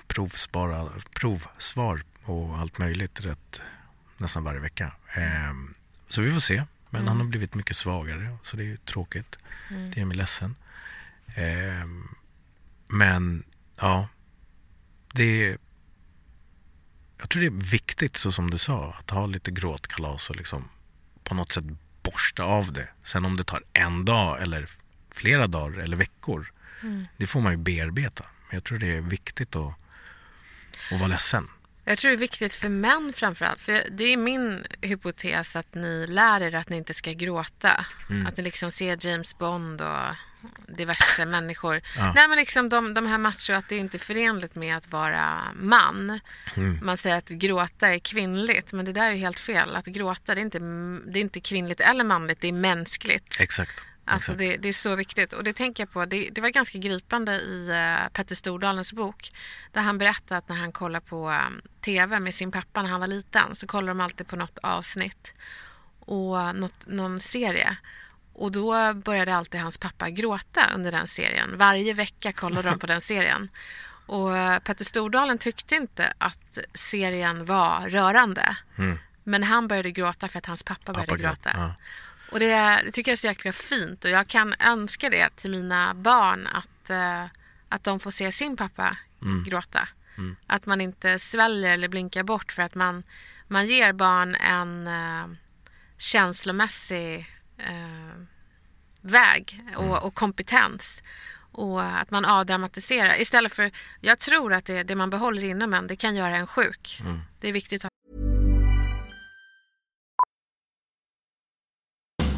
[0.08, 3.62] provspara, provsvar och allt möjligt rätt,
[4.18, 4.94] nästan varje vecka.
[5.16, 5.54] Eh,
[6.10, 6.64] så vi får se.
[6.94, 9.38] Men han har blivit mycket svagare så det är tråkigt.
[9.70, 10.56] Det gör mig ledsen.
[11.36, 11.86] Eh,
[12.88, 13.44] men
[13.76, 14.08] ja,
[15.14, 15.58] det är
[17.22, 20.70] jag tror det är viktigt, så som du sa, att ha lite gråtkalas och liksom
[21.24, 21.66] på något sätt
[22.04, 22.90] borsta av det.
[23.06, 24.70] Sen om det tar en dag eller
[25.12, 26.52] flera dagar eller veckor,
[27.18, 28.26] det får man ju bearbeta.
[28.50, 29.74] Men jag tror det är viktigt att,
[30.92, 31.48] att vara ledsen.
[31.86, 33.60] Jag tror det är viktigt för män framförallt.
[33.60, 37.86] För det är min hypotes att ni lär er att ni inte ska gråta.
[38.10, 38.28] Mm.
[38.28, 40.16] Att ni liksom ser James Bond och
[40.68, 41.82] diverse människor.
[41.98, 42.14] Ja.
[42.14, 45.40] Nej men liksom de, de här macho, att det är inte förenligt med att vara
[45.56, 46.20] man.
[46.56, 46.80] Mm.
[46.82, 49.76] Man säger att gråta är kvinnligt, men det där är helt fel.
[49.76, 50.60] Att gråta, det är inte,
[51.12, 53.38] det är inte kvinnligt eller manligt, det är mänskligt.
[53.40, 53.84] Exakt.
[54.14, 55.34] Alltså det, det är så viktigt.
[55.34, 59.30] Och det tänker jag på, det, det var ganska gripande i uh, Petter Stordalens bok.
[59.72, 63.00] Där han berättade att när han kollade på um, TV med sin pappa när han
[63.00, 65.34] var liten så kollade de alltid på något avsnitt
[66.00, 67.78] och något, någon serie.
[68.34, 71.58] Och då började alltid hans pappa gråta under den serien.
[71.58, 73.50] Varje vecka kollade de på den serien.
[74.06, 78.58] Och eh, Petter Stordalen tyckte inte att serien var rörande.
[78.78, 79.00] Mm.
[79.24, 81.44] Men han började gråta för att hans pappa började Pappa grät.
[81.44, 81.52] gråta.
[81.54, 81.74] Ja.
[82.32, 85.52] Och det, det tycker jag är så jäkla fint och jag kan önska det till
[85.52, 87.26] mina barn att, eh,
[87.70, 88.98] att de får se sin pappa
[89.46, 89.88] gråta.
[90.48, 93.04] Att man inte sväljer eller blinkar bort för att man,
[93.48, 95.38] man ger barn en eh,
[95.98, 97.20] känslomässig
[97.58, 98.22] eh,
[99.02, 101.04] väg och, och kompetens.
[101.54, 105.88] Och att man avdramatiserar istället för, jag tror att det, det man behåller inom en,
[105.88, 107.02] det kan göra en sjuk.
[107.40, 107.92] Det är viktigt att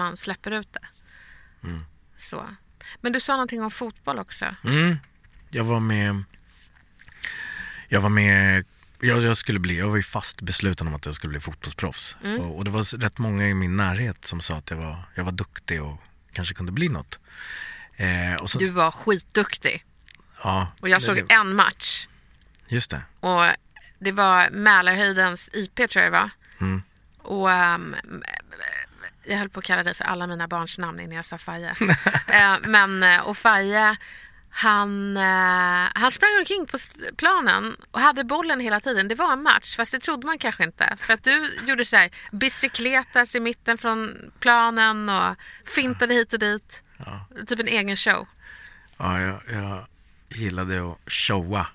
[0.00, 0.86] Man släpper ut det.
[2.16, 2.46] Så.
[3.00, 4.44] Men du sa någonting om fotboll också.
[4.64, 4.96] Mm.
[5.50, 6.24] Jag var med...
[7.88, 8.64] Jag var med...
[9.00, 12.16] Jag, jag, skulle bli, jag var ju fast besluten om att jag skulle bli fotbollsproffs.
[12.40, 15.24] Och, och det var rätt många i min närhet som sa att jag var, jag
[15.24, 16.00] var duktig och
[16.32, 17.18] kanske kunde bli något.
[17.96, 19.84] Eh, så, Du var skitduktig.
[20.42, 22.08] ja, Och jag det- såg det, en match.
[22.68, 23.02] Just det.
[23.20, 23.42] Och
[23.98, 26.30] det var Mälarhöjdens IP tror jag det var.
[26.60, 26.82] Mm.
[27.18, 27.96] Och ehm,
[29.24, 31.74] jag höll på att kalla dig för alla mina barns namn innan jag sa Faje.
[32.28, 33.96] Eh, men, eh, och Faje,
[34.50, 36.78] han, eh, han sprang omkring på
[37.16, 39.08] planen och hade bollen hela tiden.
[39.08, 40.96] Det var en match, fast det trodde man kanske inte.
[40.98, 46.38] För att du gjorde så här bicykletas i mitten från planen och fintade hit och
[46.38, 46.82] dit.
[47.46, 48.28] Typ en egen show.
[48.96, 49.86] Ja, jag, jag
[50.28, 51.66] gillade att showa.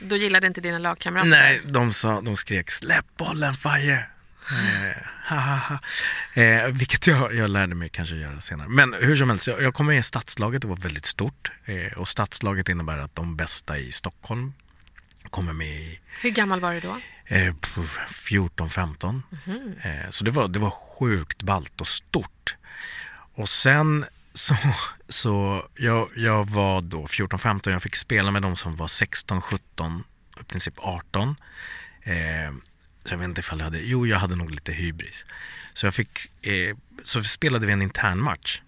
[0.00, 4.06] Då gillade inte dina lagkamrater Nej, de, sa, de skrek släpp bollen Faje.
[4.52, 5.02] Eh.
[6.32, 8.68] Eh, vilket jag, jag lärde mig kanske göra senare.
[8.68, 11.52] Men hur som helst, jag, jag kom med i stadslaget, det var väldigt stort.
[11.64, 14.52] Eh, och stadslaget innebär att de bästa i Stockholm
[15.30, 17.00] kommer med i Hur gammal var du då?
[17.26, 17.54] eh,
[18.08, 19.22] 14-15.
[19.82, 22.56] Eh, så det var, det var sjukt ballt och stort.
[23.34, 24.04] Och sen
[24.34, 24.56] så,
[25.08, 30.02] så jag, jag var då 14-15, jag fick spela med de som var 16-17,
[30.40, 31.36] i princip 18.
[33.06, 35.26] Så jag vet inte ifall jag hade, jo jag hade nog lite hybris.
[35.74, 38.60] Så jag fick, eh, så spelade vi en intern match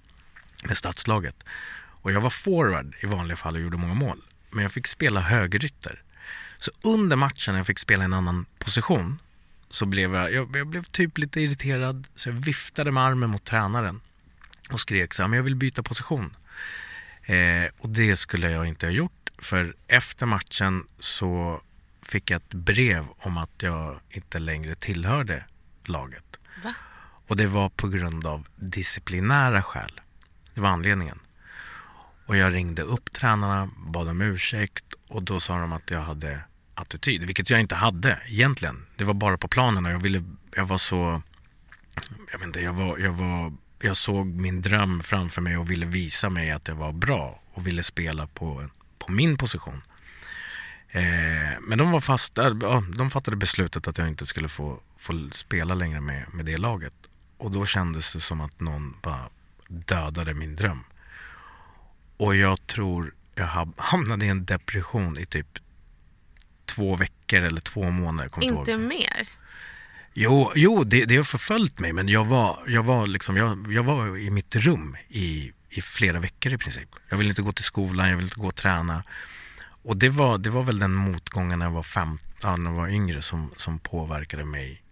[0.65, 1.45] med stadslaget.
[1.77, 4.23] Och jag var forward i vanliga fall och gjorde många mål.
[4.51, 6.03] Men jag fick spela högerytter.
[6.57, 9.19] Så under matchen när jag fick spela en annan position
[9.71, 13.45] så blev jag, jag, jag blev typ lite irriterad så jag viftade med armen mot
[13.45, 14.01] tränaren
[14.71, 16.37] och skrek så här, men jag vill byta position.
[17.23, 21.63] Eh, och det skulle jag inte ha gjort för efter matchen så
[22.09, 25.45] fick jag ett brev om att jag inte längre tillhörde
[25.85, 26.37] laget.
[26.65, 26.75] Va?
[27.27, 30.01] Och det var på grund av disciplinära skäl.
[30.55, 31.19] Det var anledningen.
[32.27, 36.41] Och jag ringde upp tränarna, bad om ursäkt och då sa de att jag hade
[36.75, 38.87] attityd, vilket jag inte hade egentligen.
[38.97, 41.23] Det var bara på planen och jag ville, jag var så,
[42.33, 45.87] jag vet inte, jag var, jag var, jag såg min dröm framför mig och ville
[45.87, 48.69] visa mig att jag var bra och ville spela på,
[48.99, 49.83] på min position.
[50.91, 51.03] Eh,
[51.61, 55.75] men de var fast, ja, de fattade beslutet att jag inte skulle få, få spela
[55.75, 56.93] längre med, med det laget.
[57.37, 59.29] Och då kändes det som att någon bara
[59.69, 60.85] dödade min dröm.
[62.17, 65.59] Och jag tror jag ha- hamnade i en depression i typ
[66.65, 68.29] två veckor eller två månader.
[68.29, 68.81] kommer Inte ihåg.
[68.81, 69.29] mer?
[70.15, 73.83] Jo, jo det, det har förföljt mig men jag var, jag var, liksom, jag, jag
[73.83, 76.89] var i mitt rum i, i flera veckor i princip.
[77.09, 79.03] Jag ville inte gå till skolan, jag ville inte gå och träna.
[79.83, 82.77] Och det var, det var väl den motgången när jag var, fem, ja, när jag
[82.77, 84.83] var yngre som, som påverkade mig.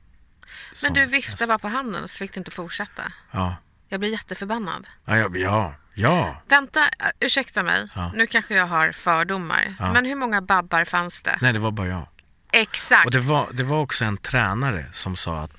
[0.82, 3.02] Men du viftade bara på handen så fick du inte fortsätta.
[3.30, 3.56] Ja,
[3.88, 4.86] Jag blir jätteförbannad.
[5.04, 6.42] ja, ja, ja, ja.
[6.48, 6.86] Vänta, äh,
[7.20, 7.88] ursäkta mig.
[7.94, 8.12] Ja.
[8.14, 9.74] Nu kanske jag har fördomar.
[9.78, 9.92] Ja.
[9.92, 11.38] Men hur många babbar fanns det?
[11.40, 12.08] Nej, det var bara jag.
[12.52, 13.06] Exakt.
[13.06, 15.52] Och det var, det var också en tränare som sa att,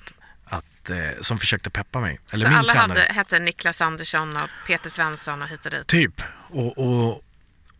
[0.44, 2.20] att eh, som försökte peppa mig.
[2.32, 2.98] Eller så min alla tränare.
[2.98, 5.86] hade, hette Niklas Andersson och Peter Svensson och hit och dit.
[5.86, 6.22] Typ.
[6.50, 7.22] Och, och,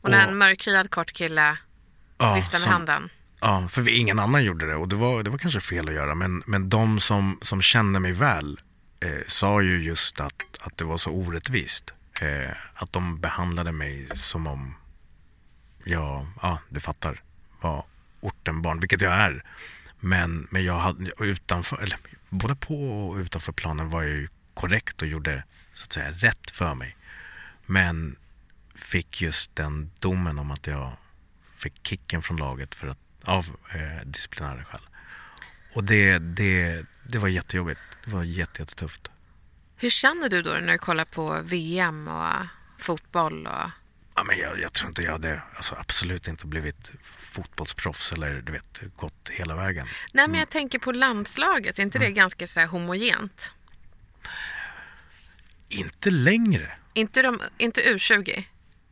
[0.09, 1.57] Och när en mörkhyad kort kille
[2.19, 3.11] ja, viftade med som- handen.
[3.41, 5.95] Ja, för vi, ingen annan gjorde det och det var, det var kanske fel att
[5.95, 6.15] göra.
[6.15, 8.61] Men, men de som, som kände mig väl
[9.01, 11.93] eh, sa ju just att, att det var så orättvist.
[12.21, 14.75] Eh, att de behandlade mig som om
[15.85, 17.21] jag, ja du fattar,
[17.61, 17.85] var
[18.21, 19.45] ortenbarn, vilket jag är.
[20.01, 25.03] Men, men jag hade utanför, eller både på och utanför planen var jag ju korrekt
[25.03, 26.97] och gjorde så att säga rätt för mig.
[27.67, 28.17] Men
[28.79, 30.93] fick just den domen om att jag
[31.57, 34.81] fick kicken från laget för att, av eh, disciplinära skäl.
[35.73, 37.81] Och det, det, det var jättejobbigt.
[38.05, 39.09] Det var jätte, jättetufft.
[39.77, 42.35] Hur känner du då när du kollar på VM och
[42.79, 43.47] fotboll?
[43.47, 43.71] Och...
[44.15, 48.53] Ja, men jag, jag tror inte jag hade alltså, absolut inte blivit fotbollsproffs eller du
[48.53, 49.87] vet, gått hela vägen.
[50.13, 51.79] Nej, men jag tänker på landslaget.
[51.79, 52.09] Är inte Mm.
[52.11, 53.53] det ganska så homogent?
[55.69, 56.73] Inte längre.
[56.95, 58.45] Inte, de, inte U20?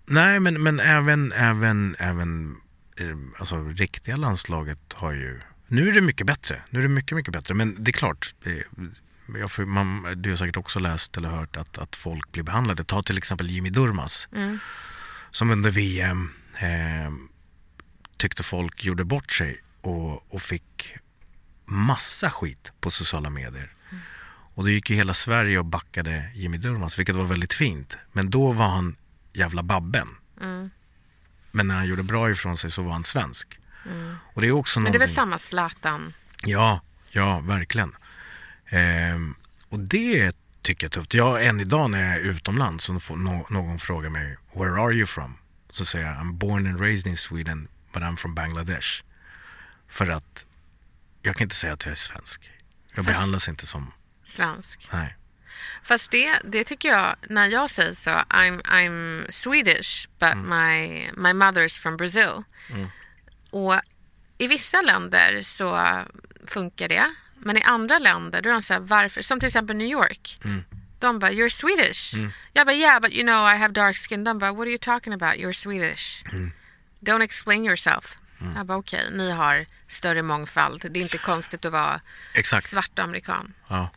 [0.07, 2.57] Nej, men, men även, även, även
[2.97, 5.41] eh, alltså, riktiga landslaget har ju...
[5.67, 6.63] Nu är det mycket bättre.
[6.71, 7.55] Nu är det mycket, mycket bättre.
[7.55, 8.63] Men det är klart, det,
[9.57, 12.85] jag man, du har säkert också läst eller hört att, att folk blir behandlade.
[12.85, 14.29] Ta till exempel Jimmy Durmaz.
[15.31, 17.13] Som under VM eh,
[18.17, 20.97] tyckte folk gjorde bort sig och, och fick
[21.65, 23.73] massa skit på sociala medier.
[24.55, 27.99] Och då gick ju hela Sverige och backade Jimmy Durmaz, vilket var väldigt fint.
[28.13, 28.97] Men då var han
[29.37, 30.09] jävla babben.
[31.51, 33.59] Men när han gjorde bra ifrån sig så var han svensk.
[34.35, 36.15] Och det är också Men det är väl samma Zlatan?
[36.45, 37.97] Ja, ja, verkligen.
[38.67, 39.35] Ehm,
[39.69, 41.15] och det tycker jag är tufft.
[41.15, 43.17] Jag, än idag när jag är utomlands och får
[43.53, 45.37] någon frågar mig “Where are you from?”
[45.71, 49.03] så säger jag “I'm born and raised in Sweden but I'm from Bangladesh”.
[49.89, 50.47] För att
[51.23, 52.51] jag kan inte säga att jag är svensk.
[52.95, 53.93] Jag Fast- behandlas inte som,
[54.25, 54.89] Svensk?
[54.93, 55.17] nej.
[55.87, 60.49] Fast det, det tycker jag, när jag säger så, I'm, I'm Swedish but Mm.
[60.49, 62.43] my, my mother's from Brazil.
[63.51, 63.75] Och
[64.39, 66.03] i vissa länder så
[66.47, 67.15] funkar det.
[67.41, 69.23] Men i andra länder, då är de så här, varför?
[69.23, 70.39] Som till exempel New York.
[70.45, 70.65] Mm.
[70.99, 72.15] De bara, you're Swedish.
[72.53, 74.25] Jag bara, yeah, but you know I have dark skin.
[74.25, 75.35] De bara, what are you talking about?
[75.35, 76.25] You're Swedish.
[76.33, 76.53] Mm.
[77.01, 78.19] Don't explain yourself.
[78.57, 80.87] Jag bara, okej, ni har större mångfald.
[80.91, 82.01] Det är inte konstigt att vara
[82.35, 82.67] Exakt.
[82.67, 83.55] svart amerikan.
[83.69, 83.91] Ja.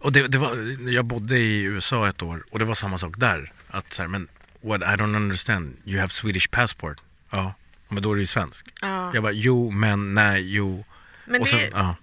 [0.00, 3.14] Och det, det var, jag bodde i USA ett år och det var samma sak
[3.16, 3.52] där.
[3.68, 4.28] Att så här, men
[4.60, 6.96] what I don't understand, you have Swedish passport.
[7.30, 7.54] Ja,
[7.88, 8.66] men då är du ju svensk.
[8.80, 9.10] Ja.
[9.14, 10.84] Jag bara, jo, men, nej, jo.
[11.24, 11.96] Men och det- sen, ja.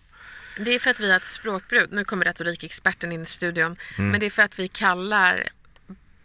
[0.60, 1.90] Det är för att vi har ett språkbruk.
[1.92, 3.78] Nu kommer retorikexperten in i studion.
[3.98, 4.12] Mm.
[4.12, 5.48] Men det är för att vi kallar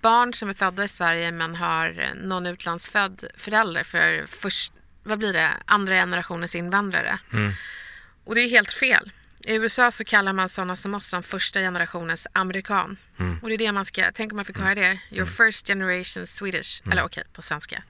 [0.01, 5.33] barn som är födda i Sverige men har någon utlandsfödd förälder för först, vad blir
[5.33, 7.19] det, andra generationens invandrare.
[7.33, 7.53] Mm.
[8.25, 9.13] Och det är helt fel.
[9.45, 12.97] I USA så kallar man sådana som oss som första generationens amerikan.
[13.19, 13.39] Mm.
[13.43, 14.99] Och det är det man ska, tänk om man fick höra det.
[15.11, 16.81] Your first generation Swedish.
[16.85, 16.93] Mm.
[16.93, 17.83] Eller okej, på svenska.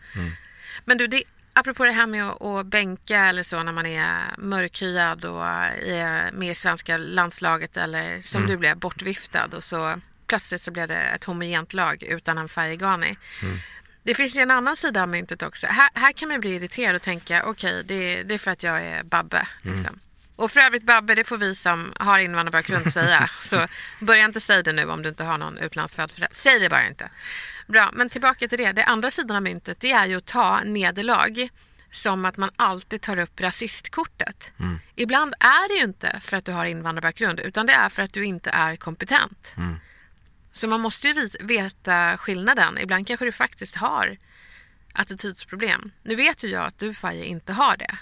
[0.84, 4.16] Men du, det, apropå det här med att, att bänka eller så när man är
[4.38, 10.60] mörkhyad och är med i svenska landslaget eller som du blev bortviftad och så plötsligt
[10.60, 13.16] så blev det ett homogent lag utan en Färjegani.
[14.02, 15.66] Det finns ju en annan sida av myntet också.
[15.66, 18.82] Här, här kan man bli irriterad och tänka okej, det, det är för att jag
[18.82, 19.46] är Babbe.
[19.62, 20.00] Liksom.
[20.36, 23.30] Och för övrigt Babbe, det får vi som har invandrarbakgrund säga.
[23.42, 23.66] Så
[24.00, 26.36] börja inte säga det nu om du inte har någon utlandsfödd förälder.
[26.36, 27.10] Säg det bara inte.
[27.66, 28.72] Bra, men tillbaka till det.
[28.72, 31.48] Det andra sidan av myntet det är ju att ta nederlag
[31.90, 34.52] som att man alltid tar upp rasistkortet.
[34.94, 38.12] Ibland är det ju inte för att du har invandrarbakgrund utan det är för att
[38.12, 39.54] du inte är kompetent.
[40.52, 42.78] Så man måste ju veta skillnaden.
[42.78, 44.16] Ibland kanske du faktiskt har
[44.92, 45.92] attitydsproblem.
[46.02, 47.98] Nu vet ju jag att du Faye inte har det.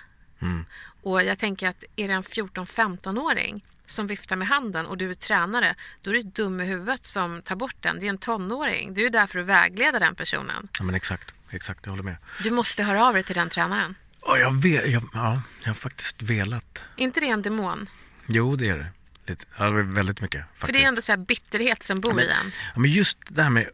[1.03, 5.15] Och jag tänker att är det en 14-15-åring som viftar med handen och du är
[5.15, 7.99] tränare, då är du dum i huvudet som tar bort den.
[8.01, 8.95] Det är en tonåring.
[8.95, 10.69] Du är där för att vägleda den personen.
[10.79, 12.17] ja, men exakt, exakt, jag håller med.
[12.43, 13.95] Du måste höra av dig till den tränaren.
[14.23, 16.85] Ja, jag, vet, jag, ja, jag har faktiskt velat.
[16.97, 17.89] inte det en demon?
[18.27, 18.87] Jo, det är det.
[19.27, 20.67] Lite, ja, väldigt mycket faktiskt.
[20.67, 22.53] För det är ändå så bitterhet som bor men, i en.
[22.75, 23.69] ja, men just det här med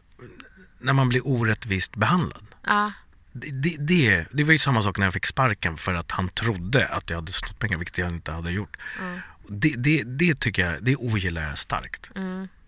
[0.79, 2.45] när man blir orättvist behandlad.
[2.63, 2.91] Ja.
[3.37, 6.87] Det, det, det, var ju samma sak när jag fick sparken för att han trodde
[6.87, 8.77] att jag hade snott pengar, vilket jag inte hade gjort.
[9.47, 12.11] Det, det, det tycker jag, det ogillar jag starkt.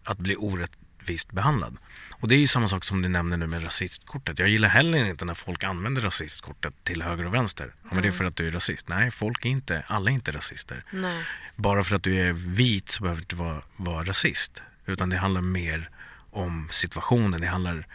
[0.04, 1.78] Att bli orättvist behandlad.
[2.20, 4.40] Och det är ju samma sak som du nämner nu med rasistkortet.
[4.40, 7.74] Jag gillar heller inte när folk använder rasistkortet till höger och vänster.
[7.84, 8.90] Ja, men det är för att du är rasist.
[8.90, 10.84] Nej, folk är inte, alla är inte rasister.
[10.92, 11.24] Nej.
[11.56, 14.62] Bara för att du är vit så behöver du inte vara, vara rasist.
[14.86, 15.90] Utan det handlar mer
[16.32, 17.42] om situationen.
[17.42, 17.88] Det handlar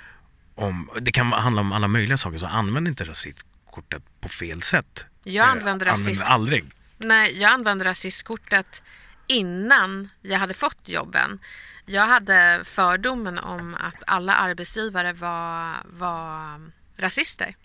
[0.54, 2.38] om, det kan handla om alla möjliga saker.
[2.38, 5.06] Så använd inte rasistkortet på fel sätt.
[5.24, 6.64] Jag Eh, använder Använd rasist- aldrig.
[6.98, 8.82] Nej, jag använde rasistkortet
[9.26, 11.38] innan jag hade fått jobben.
[11.86, 16.60] Jag hade fördomen om att alla arbetsgivare var, var
[16.96, 17.56] rasister.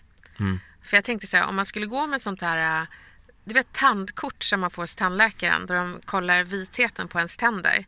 [0.82, 2.86] För jag tänkte så här, om man skulle gå med sånt här, äh,
[3.44, 7.84] du vet tandkort som man får hos tandläkaren där de kollar vitheten på ens tänder.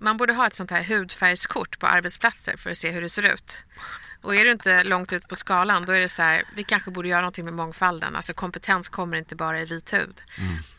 [0.00, 3.22] Man borde ha ett sånt här hudfärgskort på arbetsplatser för att se hur det ser
[3.34, 3.58] ut.
[4.22, 6.90] Och är du inte långt ut på skalan då är det så här, vi kanske
[6.90, 8.16] borde göra någonting med mångfalden.
[8.16, 10.22] Alltså kompetens kommer inte bara i vit hud.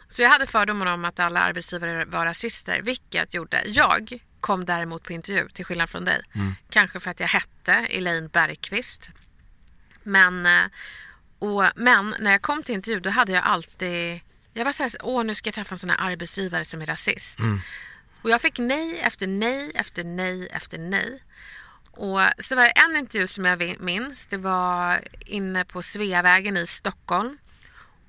[0.07, 5.03] Så jag hade fördomen om att alla arbetsgivare var rasister, vilket gjorde jag kom däremot
[5.03, 6.21] på intervju, till skillnad från dig.
[6.69, 9.09] Kanske för att jag hette Elaine Bergqvist.
[10.03, 10.63] Men, eh,
[11.39, 14.21] och, men när jag kom till intervju då hade jag alltid...
[14.53, 16.85] Jag var så här, åh nu ska jag träffa en sån här arbetsgivare som är
[16.85, 17.39] rasist.
[18.21, 21.23] Och jag fick nej efter nej efter nej efter nej.
[21.95, 24.25] Och så var det en intervju som jag minns.
[24.25, 27.37] Det var inne på Sveavägen i Stockholm.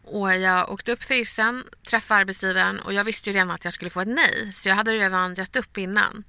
[0.03, 3.73] Och jag åkte upp för isen, träffade arbetsgivaren och jag visste ju redan att jag
[3.73, 4.53] skulle få ett nej.
[4.53, 6.25] Så jag hade redan gett upp innan.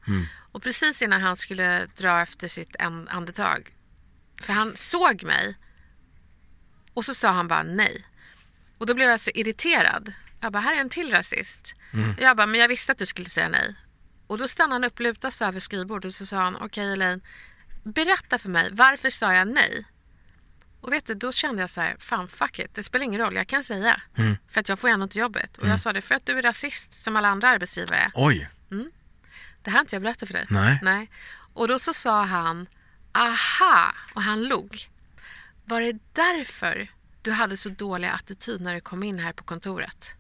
[0.51, 2.75] Och precis innan han skulle dra efter sitt
[3.09, 3.69] andetag.
[4.41, 5.55] För han såg mig.
[6.93, 8.05] Och så sa han bara nej.
[8.77, 10.13] Och då blev jag så irriterad.
[10.41, 11.73] Jag bara, här är en till rasist.
[12.19, 13.75] Jag bara, men jag visste att du skulle säga nej.
[14.27, 17.21] Och då stannade han upp, lutade sig över skrivbordet och så sa han, okej Elaine,
[17.83, 19.85] berätta för mig, varför sa jag nej?
[20.81, 23.35] Och vet du, då kände jag så här, fan fuck it, det spelar ingen roll,
[23.35, 24.01] jag kan säga.
[24.49, 25.57] För att jag får ändå inte jobbet.
[25.57, 28.11] Och jag sa det, för att du är rasist som alla andra arbetsgivare.
[28.13, 28.49] Oj,
[29.63, 30.45] Det här har inte jag berättat för dig.
[30.49, 30.79] Nej.
[30.81, 31.09] Nej.
[31.53, 32.67] Och då så sa han,
[33.11, 34.89] aha, och han log.
[35.65, 36.91] Var det därför
[37.21, 40.15] du hade så dålig attityd när du kom in här på kontoret?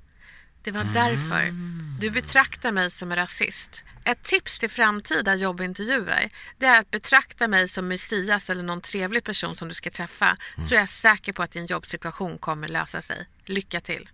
[0.65, 1.53] Det var därför.
[1.99, 3.83] Du betraktar mig som en rasist.
[4.03, 9.23] Ett tips till framtida jobbintervjuer det är att betrakta mig som Messias eller någon trevlig
[9.23, 10.37] person som du ska träffa.
[10.69, 13.27] Så är jag säker på att din jobbsituation kommer lösa sig.
[13.45, 14.09] Lycka till!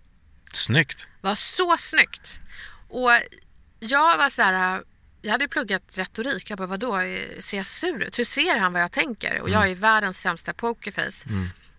[0.51, 1.07] snyggt.
[1.21, 2.41] var så snyggt.
[2.89, 3.11] Och
[3.79, 4.83] jag var så här,
[5.21, 6.49] jag hade pluggat retorik.
[6.49, 6.99] Jag bara, vadå,
[7.39, 8.19] ser jag sur ut?
[8.19, 9.41] Hur ser han vad jag tänker?
[9.41, 11.25] Och jag är världens sämsta pokerface.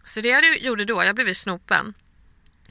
[0.04, 1.94] Så det jag gjorde då, jag blev ju snopen.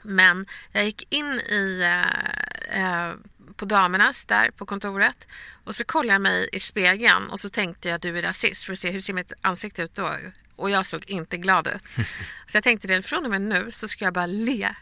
[0.04, 3.14] Men jag gick in i, eh, eh,
[3.56, 5.28] på damernas där på kontoret
[5.64, 8.74] och så kollade jag mig i spegeln och så tänkte jag du är rasist för
[8.74, 10.10] att se hur ser mitt ansikte ut då.
[10.56, 11.84] Och jag såg inte glad ut.
[12.47, 14.76] Så jag tänkte det, från och med nu så ska jag bara le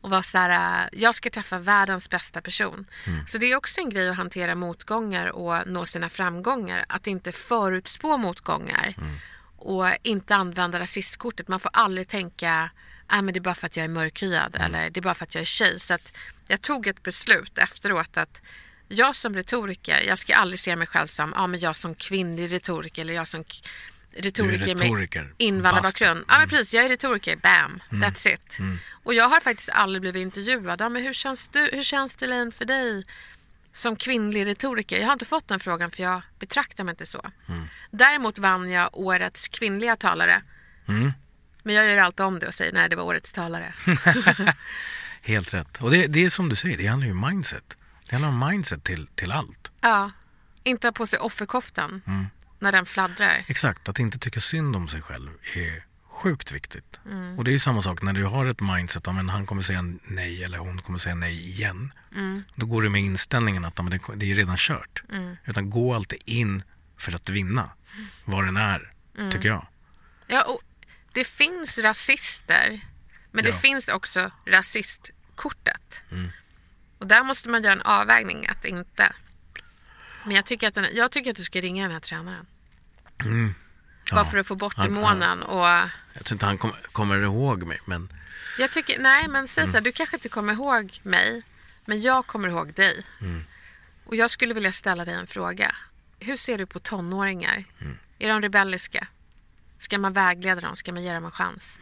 [0.00, 0.50] och vara så här,
[0.82, 2.86] eh, jag ska träffa världens bästa person.
[3.26, 6.84] Så det är också en grej att hantera motgångar och nå sina framgångar.
[6.88, 8.94] Att inte förutspå motgångar
[9.56, 11.48] och inte använda rasistkortet.
[11.48, 12.70] Man får aldrig tänka
[13.12, 15.24] äh, men det är bara för att jag är mörkhyad eller det är bara för
[15.24, 15.80] att jag är tjej.
[15.80, 16.12] Så att
[16.48, 18.40] jag tog ett beslut efteråt att
[18.88, 22.52] jag som retoriker, jag ska aldrig se mig själv som ja, men jag som kvinnlig
[22.52, 23.44] retoriker eller jag som
[24.12, 25.22] retoriker, retoriker.
[25.22, 26.24] med invandrarbakgrund.
[26.28, 28.58] Ja, men precis, jag är retoriker, bam, that's it.
[29.04, 30.80] Och jag har faktiskt aldrig blivit intervjuad.
[30.80, 33.04] Ja, men hur, känns du, hur känns det Elaine, för dig
[33.72, 34.98] som kvinnlig retoriker?
[34.98, 37.30] Jag har inte fått den frågan för jag betraktar mig inte så.
[37.90, 40.42] Däremot vann jag årets kvinnliga talare.
[41.66, 43.74] Men jag gör alltid om det och säger nej, det var årets talare.
[45.22, 45.82] Helt rätt.
[45.82, 47.76] Och det, det är som du säger, det handlar ju om mindset.
[48.08, 49.70] Det handlar om mindset till, till allt.
[49.80, 50.10] Ja,
[50.62, 52.02] inte ha på sig offerkoftan
[52.58, 53.44] när den fladdrar.
[53.46, 57.00] Exakt, att inte tycka synd om sig själv är sjukt viktigt.
[57.36, 59.62] Och det är ju samma sak när du har ett mindset om att han kommer
[59.62, 61.90] säga nej eller hon kommer säga nej igen.
[62.54, 65.02] Då går du med inställningen att men det, är redan kört.
[65.44, 66.62] Utan gå alltid in
[66.98, 67.70] för att vinna,
[68.24, 68.92] vad den är,
[69.30, 69.66] tycker jag.
[70.26, 70.60] Ja, och
[71.16, 72.80] det finns rasister,
[73.32, 73.56] men det Ja.
[73.56, 76.04] finns också rasistkortet.
[76.98, 79.12] Och där måste man göra en avvägning att inte.
[80.24, 82.46] Men jag tycker att, den, jag tycker att du ska ringa den här tränaren.
[84.12, 85.42] Bara för att få bort demonen.
[85.42, 88.08] Och Jag tror inte han kom, kommer ihåg mig, men
[88.58, 91.42] jag tycker, nej men säg så här, du kanske inte kommer ihåg mig,
[91.84, 93.02] men jag kommer ihåg dig.
[94.04, 95.74] Och jag skulle vilja ställa dig en fråga.
[96.20, 97.64] Hur ser du på tonåringar?
[98.18, 99.06] Är de rebelliska?
[99.78, 100.76] Ska man vägleda dem?
[100.76, 101.78] Ska man ge dem en chans?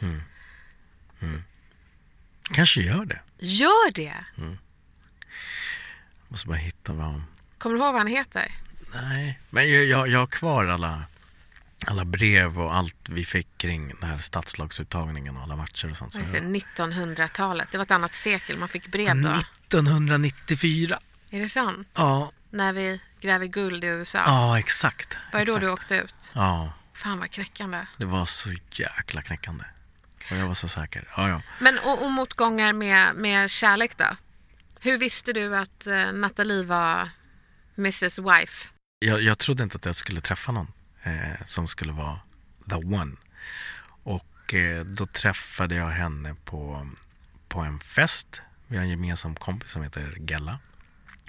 [2.54, 3.20] kanske gör det.
[3.38, 4.14] Gör det!
[6.28, 7.22] Måste bara hitta vad...
[7.58, 8.52] Kommer du ihåg vad han heter?
[8.94, 11.02] Nej, men jag, jag, jag har kvar alla,
[11.86, 16.12] alla brev och allt vi fick kring den här stadslagsuttagningen och alla matcher och sånt.
[16.12, 17.68] Så Jag ser jag, 1900-talet.
[17.70, 18.58] Det var ett annat sekel.
[18.58, 19.30] Man fick brev då.
[19.30, 20.98] 1994.
[21.30, 21.88] Är det sant?
[21.94, 24.22] Ja, När vi gräver guld i USA.
[24.26, 25.18] ja exakt.
[25.32, 26.32] Var det då du åkte ut?
[26.34, 27.86] Ja, Fan vad knäckande.
[27.96, 29.64] det var så jäkla knäckande.
[30.30, 31.08] Och jag var så säker.
[31.16, 31.42] Ja, ja.
[31.60, 34.16] Men och, och motgångar med, med kärlek då?
[34.80, 37.08] Hur visste du att eh, Nathalie var
[37.78, 38.68] Mrs Wife?
[38.98, 40.72] Jag, jag trodde inte att jag skulle träffa någon
[41.02, 42.20] eh, som skulle vara
[42.68, 43.16] the one.
[44.02, 46.90] Och eh, då träffade jag henne på,
[47.48, 48.40] på en fest.
[48.66, 50.58] Vi har en gemensam kompis som heter Gella.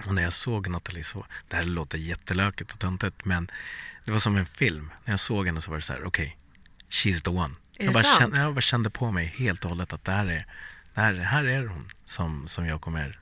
[0.04, 3.50] Och när jag såg Nathalie så, det här låter jättelökigt och töntigt men
[4.04, 4.90] det var som en film.
[5.04, 6.36] När jag såg henne så var det så här, okej,
[6.90, 7.54] she's the one.
[7.78, 8.18] Är jag, bara sant?
[8.18, 10.46] kände, jag bara kände på mig helt och hållet att det här är,
[10.94, 13.18] det här, här är hon som, som jag kommer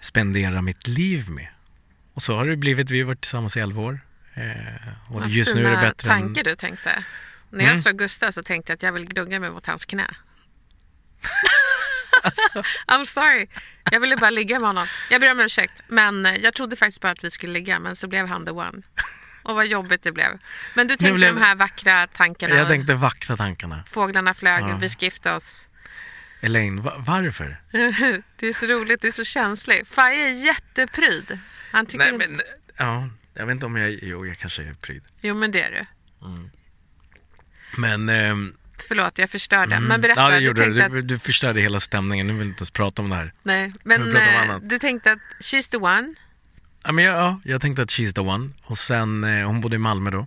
[0.00, 1.48] spendera mitt liv med.
[2.14, 4.00] Och så har det blivit, vi har varit tillsammans i 11 år.
[4.34, 4.44] Eh,
[5.08, 6.44] och Vad just nu är det bättre tankar än...
[6.44, 7.04] du tänkte.
[7.50, 7.82] När jag Mm.
[7.82, 10.06] såg Gustav så tänkte jag att jag vill gnugga mig mot hans knä.
[12.22, 12.62] Alltså.
[12.86, 13.46] I'm sorry.
[13.90, 14.86] Jag ville bara ligga med honom.
[15.10, 15.72] Jag ber om ursäkt.
[15.88, 17.78] Men eh, jag trodde faktiskt bara att vi skulle ligga.
[17.80, 18.82] Men så blev han the one.
[19.42, 20.38] Och vad jobbigt det blev.
[20.74, 22.54] Men du tänkte blev- de här vackra tankarna.
[22.54, 23.84] Jag tänkte vackra tankarna.
[23.86, 24.76] Fåglarna flög, Ja.
[24.80, 25.68] vi ska gifta oss.
[26.40, 27.56] Elaine, va- varför?
[28.36, 29.86] Det är så roligt, du är så känslig.
[29.86, 31.38] Faye är jättepryd.
[31.72, 32.28] Han tycker Nej inte...
[32.28, 32.40] men,
[32.76, 35.02] ja, jag vet inte om jag, jo jag kanske är pryd.
[35.20, 35.86] Jo men det är du.
[37.76, 38.54] Men, ehm,
[38.88, 39.80] Förlåt, jag förstörde.
[39.80, 40.20] Men berätta.
[40.20, 40.72] ja det gjorde du.
[40.72, 43.32] Du, Att, du förstörde hela stämningen, nu vill jag inte ens prata om det här.
[43.42, 46.14] nej, men eh, du tänkte att she's the one.
[46.84, 48.50] Ja, men jag, ja, jag tänkte att she's the one.
[48.64, 50.26] Och sen, eh, hon bodde i Malmö då.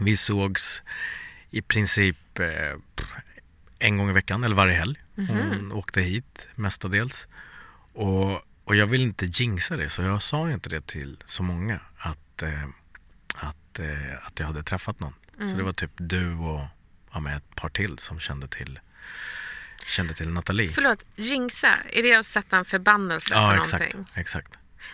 [0.00, 0.82] Vi sågs
[1.50, 2.46] i princip eh,
[3.78, 4.96] en gång i veckan, eller varje helg.
[5.28, 7.28] Hon åkte hit mestadels.
[7.92, 8.32] Och,
[8.64, 12.42] och jag vill inte jinxa det, så jag sa inte det till så många att,
[12.42, 12.64] eh,
[13.34, 15.14] att, eh, att jag hade träffat någon.
[15.50, 16.60] Så det var typ du och
[17.12, 18.80] ja, men ett par till som kände till,
[19.86, 20.68] kände till Nathalie.
[20.72, 21.74] Förlåt, jinxa.
[21.92, 23.72] Är det att sätta en förbannelse ja, på exakt.
[23.94, 24.12] någonting?
[24.14, 24.52] exakt.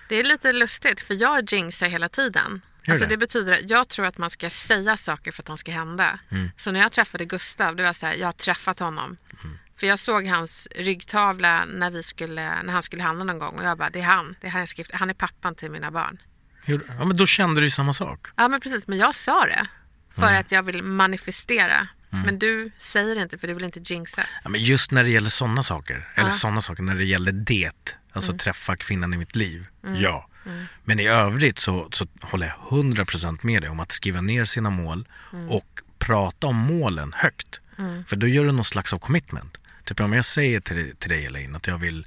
[0.08, 2.62] Det är lite lustigt för jag jinxar hela tiden.
[2.82, 3.12] Gör Alltså det?
[3.14, 6.18] det betyder att jag tror att man ska säga saker för att de ska hända.
[6.30, 6.50] Mm.
[6.56, 9.16] Så när jag träffade Gustav, det var så här, jag har träffat honom.
[9.44, 9.58] Mm.
[9.76, 13.64] För jag såg hans ryggtavla när, vi skulle, när han skulle handla någon gång och
[13.64, 14.36] jag bara, det är han.
[14.40, 16.18] Det är han, gifta- han är pappan till mina barn.
[16.66, 18.26] Ja, men då kände du ju samma sak.
[18.36, 19.66] Ja men precis, men jag sa det.
[20.14, 20.40] För Mm.
[20.40, 21.88] att jag vill manifestera.
[22.24, 24.24] Men du säger det inte för du vill inte jinxa.
[24.44, 27.70] Ja, men just när det gäller sådana saker, eller sådana saker, när det gäller det,
[28.12, 28.38] alltså Mm.
[28.38, 30.28] träffa kvinnan i mitt liv, ja.
[30.84, 34.70] Men i övrigt så, så håller jag 100% med dig om att skriva ner sina
[34.70, 35.08] mål
[35.48, 37.60] och prata om målen högt.
[38.06, 39.56] För då gör du någon slags av commitment.
[39.84, 42.06] Typ om jag säger till, till dig Elaine att jag vill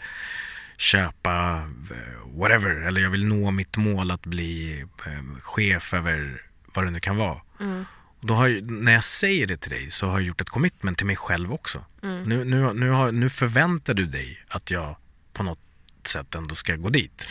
[0.78, 6.42] köpa eh, whatever eller jag vill nå mitt mål att bli eh, chef över
[6.74, 7.42] vad det nu kan vara.
[7.62, 10.50] Och Då har jag, när jag säger det till dig så har jag gjort ett
[10.50, 11.86] commitment till mig själv också.
[12.02, 14.96] Nu, nu, nu, har, nu förväntar du dig att jag
[15.34, 15.60] på något
[16.06, 17.28] sätt ändå ska gå dit.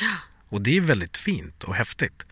[0.49, 2.24] Och det är väldigt fint och häftigt.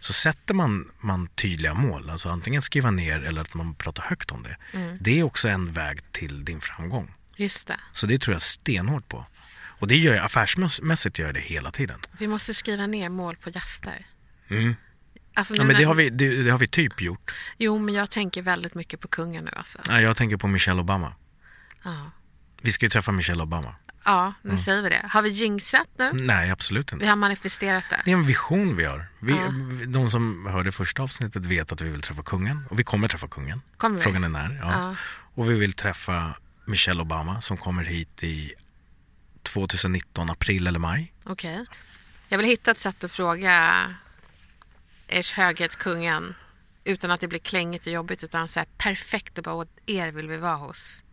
[0.00, 4.30] Så sätter man, man tydliga mål, alltså antingen skriva ner eller att man pratar högt
[4.30, 4.56] om det.
[5.00, 7.14] Det är också en väg till din framgång.
[7.36, 7.80] Just det.
[7.92, 9.26] Så det tror jag stenhårt på.
[9.82, 11.98] Och det gör jag affärsmässigt gör jag det hela tiden.
[12.18, 14.06] Vi måste skriva ner mål på gäster.
[14.48, 14.74] Mm.
[15.34, 17.30] Alltså, Ja, men det har, vi, det, det har vi typ gjort.
[17.58, 19.78] Jo, men jag tänker väldigt mycket på kungen nu alltså.
[19.88, 21.12] Ja, Jag tänker på Michelle Obama.
[21.84, 22.10] Ja,
[22.62, 23.74] Vi ska ju träffa Michelle Obama.
[24.04, 25.06] ja nu säger vi det.
[25.08, 26.10] Har vi jinxat nu?
[26.12, 27.04] Nej, absolut inte.
[27.04, 28.00] Vi har manifesterat det.
[28.04, 29.06] Det är en vision vi har.
[29.20, 29.52] Vi, Ja.
[29.86, 32.64] De som hörde första avsnittet vet att vi vill träffa kungen.
[32.70, 33.60] Och vi kommer träffa kungen.
[33.76, 34.02] Kommer vi?
[34.02, 34.58] Frågan är när.
[34.62, 34.70] Ja.
[34.72, 34.96] Ja.
[35.34, 36.34] Och vi vill träffa
[36.66, 38.52] Michelle Obama som kommer hit i
[39.42, 41.12] 2019, april eller maj.
[41.24, 41.64] Okej.
[42.28, 43.72] Jag vill hitta ett sätt att fråga
[45.12, 46.34] ers höghet kungen
[46.84, 50.12] utan att det blir klängigt och jobbigt utan så här perfekt och bara åt er
[50.12, 51.04] vill vi vara hos.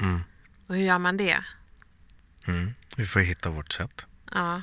[0.00, 0.20] Mm.
[0.66, 1.38] Och hur gör man det?
[2.46, 2.74] Mm.
[2.96, 4.06] Vi får hitta vårt sätt.
[4.32, 4.62] Ja.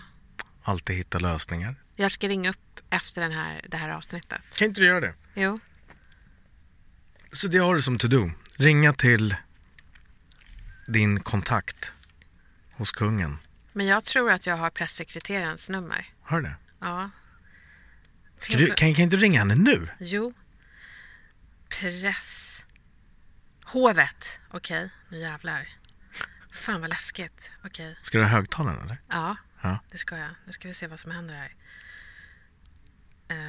[0.64, 1.76] Alltid hitta lösningar.
[1.96, 4.42] Jag ska ringa upp efter den här, det här avsnittet.
[4.54, 5.14] Kan inte du göra det?
[5.34, 5.60] Jo.
[7.32, 8.32] Så det har du som to-do.
[8.58, 9.36] Ringa till
[10.88, 11.92] din kontakt
[12.72, 13.38] hos kungen.
[13.74, 16.06] Men jag tror att jag har pressekreterarens nummer.
[16.22, 16.56] Hör det?
[16.80, 17.10] Ja.
[18.44, 19.88] Ska du, kan, kan inte du ringa henne nu?
[20.00, 20.34] Jo.
[21.70, 22.64] Press.
[23.66, 24.40] Hovet.
[24.52, 25.70] Okej, nu jävlar.
[26.54, 27.52] Fan vad läskigt.
[27.66, 27.96] Okej.
[28.02, 28.98] Ska du ha högtalaren eller?
[29.10, 29.80] Ja, Ja.
[29.92, 30.30] det ska jag.
[30.46, 31.56] Nu ska vi se vad som händer här.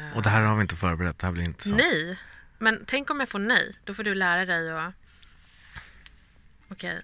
[0.08, 1.18] Eh, Och det här har vi inte förberett.
[1.18, 1.74] Det här blir inte så.
[1.74, 2.18] nej.
[2.58, 3.74] Men tänk om jag får nej.
[3.84, 4.94] Då får du lära dig att...
[6.68, 7.02] Okej.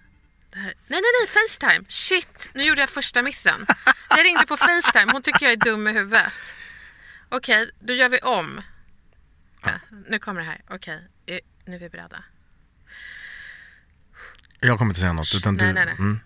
[0.50, 0.66] Det här...
[0.66, 1.28] Nej, nej, nej.
[1.28, 1.84] Facetime.
[1.88, 3.66] Shit, nu gjorde jag första missen.
[4.10, 5.12] Jag ringde på Facetime.
[5.12, 6.32] Hon tycker jag är dum i huvudet.
[7.32, 8.60] Okej, då gör vi om.
[9.62, 9.70] Ja,
[10.08, 10.60] nu kommer det här.
[10.70, 12.24] Okej, eh, nu är vi beredda.
[14.60, 15.34] Jag kommer inte säga något.
[15.36, 15.94] Utan Nej, du, nej, nej.
[15.98, 16.20] Mm.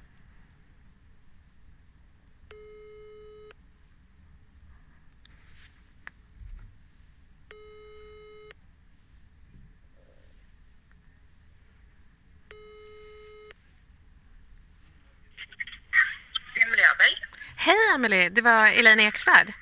[17.57, 19.53] Hej Emily, det var Elaine Eksvärd.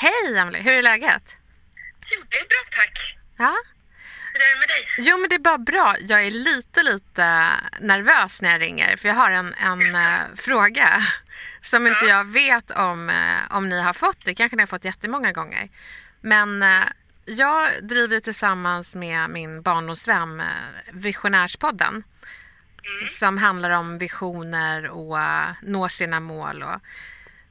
[0.00, 1.36] Hej, Emily, hur är läget?
[2.14, 3.18] Jo, det är bra tack.
[3.36, 3.54] Ja?
[4.32, 4.84] Hur är det med dig?
[4.98, 5.94] Jo men det är bara bra.
[6.00, 11.02] Jag är lite lite nervös när jag ringer för jag har en, en eh, fråga
[11.60, 14.24] som inte jag vet om, eh, om ni har fått.
[14.24, 15.68] Det kanske ni har fått jättemånga gånger.
[16.20, 16.84] Men eh,
[17.24, 20.42] jag driver tillsammans med min barndomsvän
[20.92, 22.02] Visionärspodden
[23.10, 25.18] som handlar om visioner och
[25.62, 26.62] nå sina mål.
[26.62, 26.80] Och,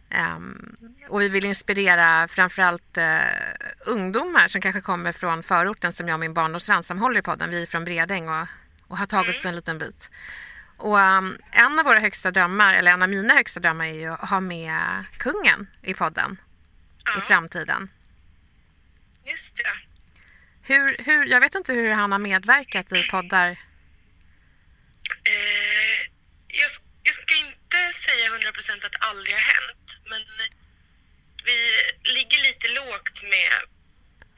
[0.10, 0.76] ehm,
[1.10, 3.04] och vi vill inspirera framförallt uh,
[3.88, 7.50] ungdomar som kanske kommer från förorten som jag och min barndomsvän som håller i podden.
[7.50, 8.48] Vi är från Bredäng och,
[8.88, 10.12] och har tagit oss en liten bit.
[10.78, 14.08] Och ehm, en av våra högsta drömmar, eller en av mina högsta drömmar är ju
[14.08, 16.38] att ha med kungen i podden
[17.18, 17.90] i framtiden.
[19.26, 19.88] Just det.
[20.74, 23.50] Hur, hur, jag vet inte hur han har medverkat i poddar.
[25.34, 26.00] Eh,
[26.48, 26.72] jag,
[27.04, 30.22] jag ska inte säga 100% att det aldrig har hänt, men
[31.44, 31.58] vi
[32.04, 33.52] ligger lite lågt med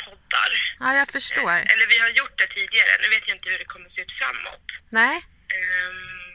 [0.03, 0.51] poddar.
[0.79, 1.51] Ja, jag förstår.
[1.71, 2.89] Eller vi har gjort det tidigare.
[3.01, 4.67] Nu vet jag inte hur det kommer se ut framåt.
[4.89, 5.17] Nej,
[5.57, 6.33] Ehm,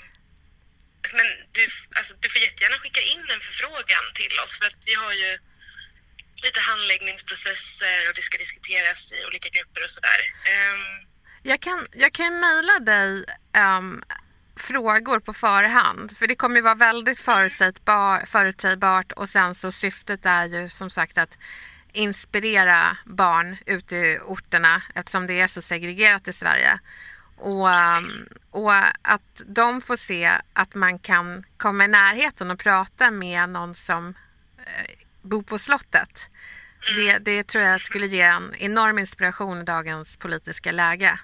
[1.13, 4.95] men du, alltså, du får jättegärna skicka in en förfrågan till oss för att vi
[4.95, 5.39] har ju
[6.37, 10.21] lite handläggningsprocesser och det ska diskuteras i olika grupper och sådär.
[10.47, 11.07] Ehm,
[11.43, 13.25] Jag kan, jag kan mejla dig
[13.55, 14.03] ehm,
[14.57, 16.17] frågor på förhand.
[16.17, 20.91] För det kommer ju vara väldigt förutsägbar, förutsägbart och sen så syftet är ju som
[20.91, 21.39] sagt att
[21.93, 26.79] inspirera barn ute i orterna eftersom det är så segregerat i Sverige.
[27.37, 28.09] Och, ehm,
[28.51, 33.75] och att de får se att man kan komma i närheten och prata med någon
[33.75, 34.15] som
[34.59, 34.93] eh,
[35.23, 36.29] bor på slottet.
[36.97, 41.19] Det, det tror jag skulle ge en enorm inspiration i dagens politiska läge.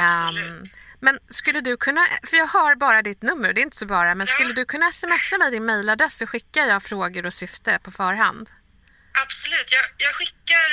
[0.00, 0.52] Absolut.
[0.52, 0.62] Ehm,
[1.02, 4.14] men skulle du kunna, för jag har bara ditt nummer, det är inte så bara,
[4.14, 7.90] men skulle du kunna smsa mig din mailadress så skickar jag frågor och syfte på
[7.90, 8.50] förhand.
[9.24, 9.72] absolut.
[9.72, 10.68] Jag, jag skickar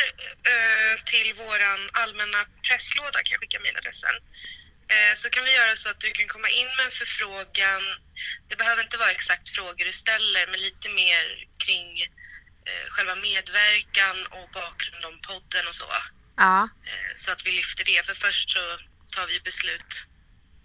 [0.53, 4.15] eh, till våran allmänna presslåda, kan jag skicka mejladressen.
[4.93, 7.83] Eh, så kan vi göra så att du kan komma in med en förfrågan.
[8.49, 11.23] Det behöver inte vara exakt frågor du ställer, men lite mer
[11.65, 12.01] kring
[12.69, 15.89] eh, själva medverkan och bakgrund om podden och så.
[16.37, 18.05] Ja, Eh, så att vi lyfter det.
[18.05, 18.59] För först så
[19.15, 20.08] tar vi beslut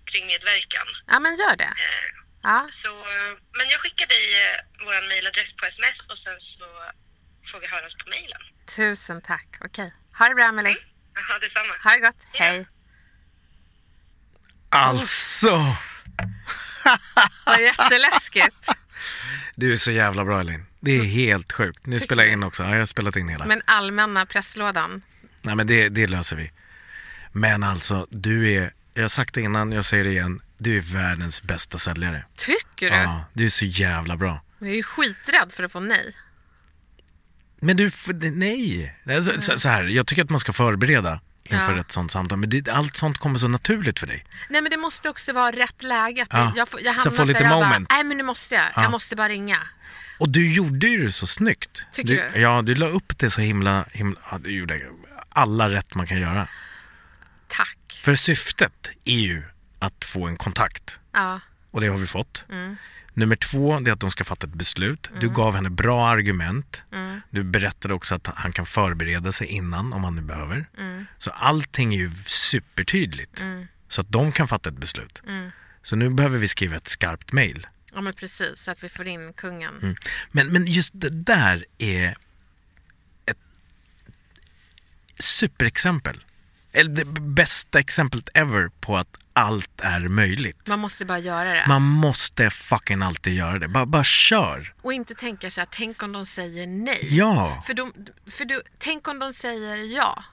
[0.05, 0.87] kring medverkan.
[1.07, 1.65] ja men gör det.
[1.65, 6.41] Eh, Ja, så, eh, men jag skickar dig eh, vår mailadress på sms och sen
[6.41, 6.65] så
[7.51, 8.41] får vi höras på mailen.
[8.77, 9.49] tusen tack.
[9.61, 10.77] Okej, ha det bra Emelie.
[11.15, 11.73] Ja, detsamma.
[11.85, 12.17] Ha det gott.
[12.33, 12.39] Ja.
[12.45, 12.67] Hej.
[14.71, 15.51] Alltså!
[17.47, 18.69] Var det jätteläskigt?
[19.57, 20.67] Du är så jävla bra Elin.
[20.81, 21.87] Det är helt sjukt.
[21.87, 22.63] Nu spelar jag in också.
[22.63, 23.45] Ja, jag har spelat in hela.
[23.47, 25.03] Men allmänna presslådan.
[25.43, 26.53] Nej men det, det löser vi.
[27.33, 30.41] Men alltså, du är, jag har sagt det innan, jag säger det igen.
[30.59, 32.25] Du är världens bästa säljare.
[32.37, 32.97] Tycker du?
[32.97, 34.43] Ja, du är så jävla bra.
[34.59, 36.17] Jag är ju skiträdd för att få nej.
[37.61, 37.91] Men du,
[38.33, 38.97] nej.
[39.09, 41.81] Alltså, så, så här, jag tycker att man ska förbereda inför Ja.
[41.81, 42.39] ett sånt samtal.
[42.39, 44.27] Men det, allt sånt kommer så naturligt för dig.
[44.49, 46.27] Nej men det måste också vara rätt läge.
[46.31, 46.53] Ja.
[46.57, 47.89] Jag, får, jag Så hamnar få lite så här, moment.
[47.89, 48.65] Bara, Nej men nu måste jag.
[48.77, 48.83] Ja.
[48.83, 49.59] Jag måste bara ringa.
[50.19, 51.87] Och du gjorde ju det så snyggt.
[51.93, 52.41] Tycker du?
[52.41, 54.81] Ja, du la upp det så himla, himla ja, du gjorde
[55.29, 56.49] alla rätt man kan göra.
[57.49, 57.79] Tack.
[58.05, 59.43] För syftet är ju
[59.79, 60.99] att få en kontakt.
[61.13, 61.41] Ja.
[61.71, 62.45] Och det har vi fått.
[63.15, 65.11] Nummer två, det är att de ska fatta ett beslut.
[65.21, 66.83] Du gav henne bra argument.
[67.31, 70.67] Du berättade också att han kan förbereda sig innan om han nu behöver.
[71.19, 73.43] Så allting är ju supertydligt.
[73.89, 75.23] Så att de kan fatta ett beslut.
[75.83, 77.67] Så nu behöver vi skriva ett skarpt mail.
[77.95, 78.57] ja men precis.
[78.57, 79.75] Så att vi får in kungen.
[79.83, 79.97] Mm.
[80.31, 82.17] Men, men just det där är
[83.27, 83.39] ett
[85.19, 86.25] superexempel.
[86.77, 90.69] Eller det bästa exemplet ever på att allt är möjligt.
[90.69, 91.65] Man måste bara göra det.
[91.69, 93.69] Man måste fucking alltid göra det.
[93.69, 94.75] Bara, bara kör.
[94.83, 96.99] Och inte tänka så här, tänk om de säger nej.
[97.03, 97.93] Ja, För, de,
[98.27, 100.25] för du, tänk om de säger ja.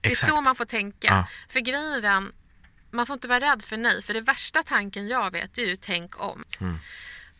[0.00, 0.32] Det är exakt.
[0.32, 1.08] så man får tänka.
[1.08, 1.26] Ja.
[1.48, 2.32] För grejen är den,
[2.90, 4.02] man får inte vara rädd för nej.
[4.02, 6.44] För det värsta tanken jag vet är ju tänk om.
[6.60, 6.78] Mm.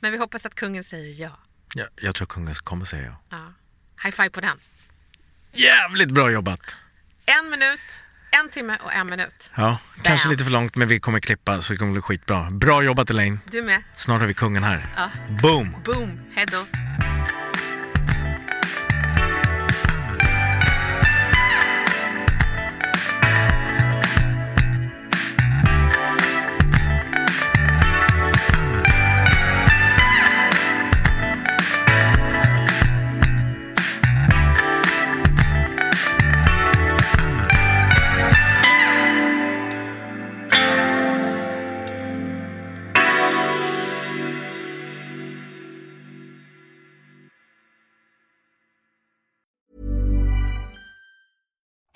[0.01, 1.31] Men vi hoppas att kungen säger ja.
[1.75, 3.17] Ja, jag tror kungen kommer säga ja.
[3.31, 3.53] ja.
[4.05, 4.59] High five på den.
[5.53, 6.77] Jävligt bra jobbat.
[7.27, 9.51] En minut, en timme och en minut.
[9.55, 10.31] Ja, kanske Bam.
[10.33, 12.51] lite för långt men vi kommer klippa så det kommer bli skitbra.
[12.51, 13.41] Bra jobbat Elaine.
[13.51, 13.83] Du med.
[13.95, 14.87] Snart har vi kungen här.
[14.97, 15.11] Ja.
[15.43, 15.77] Boom!
[15.85, 16.59] Boom, hejdå.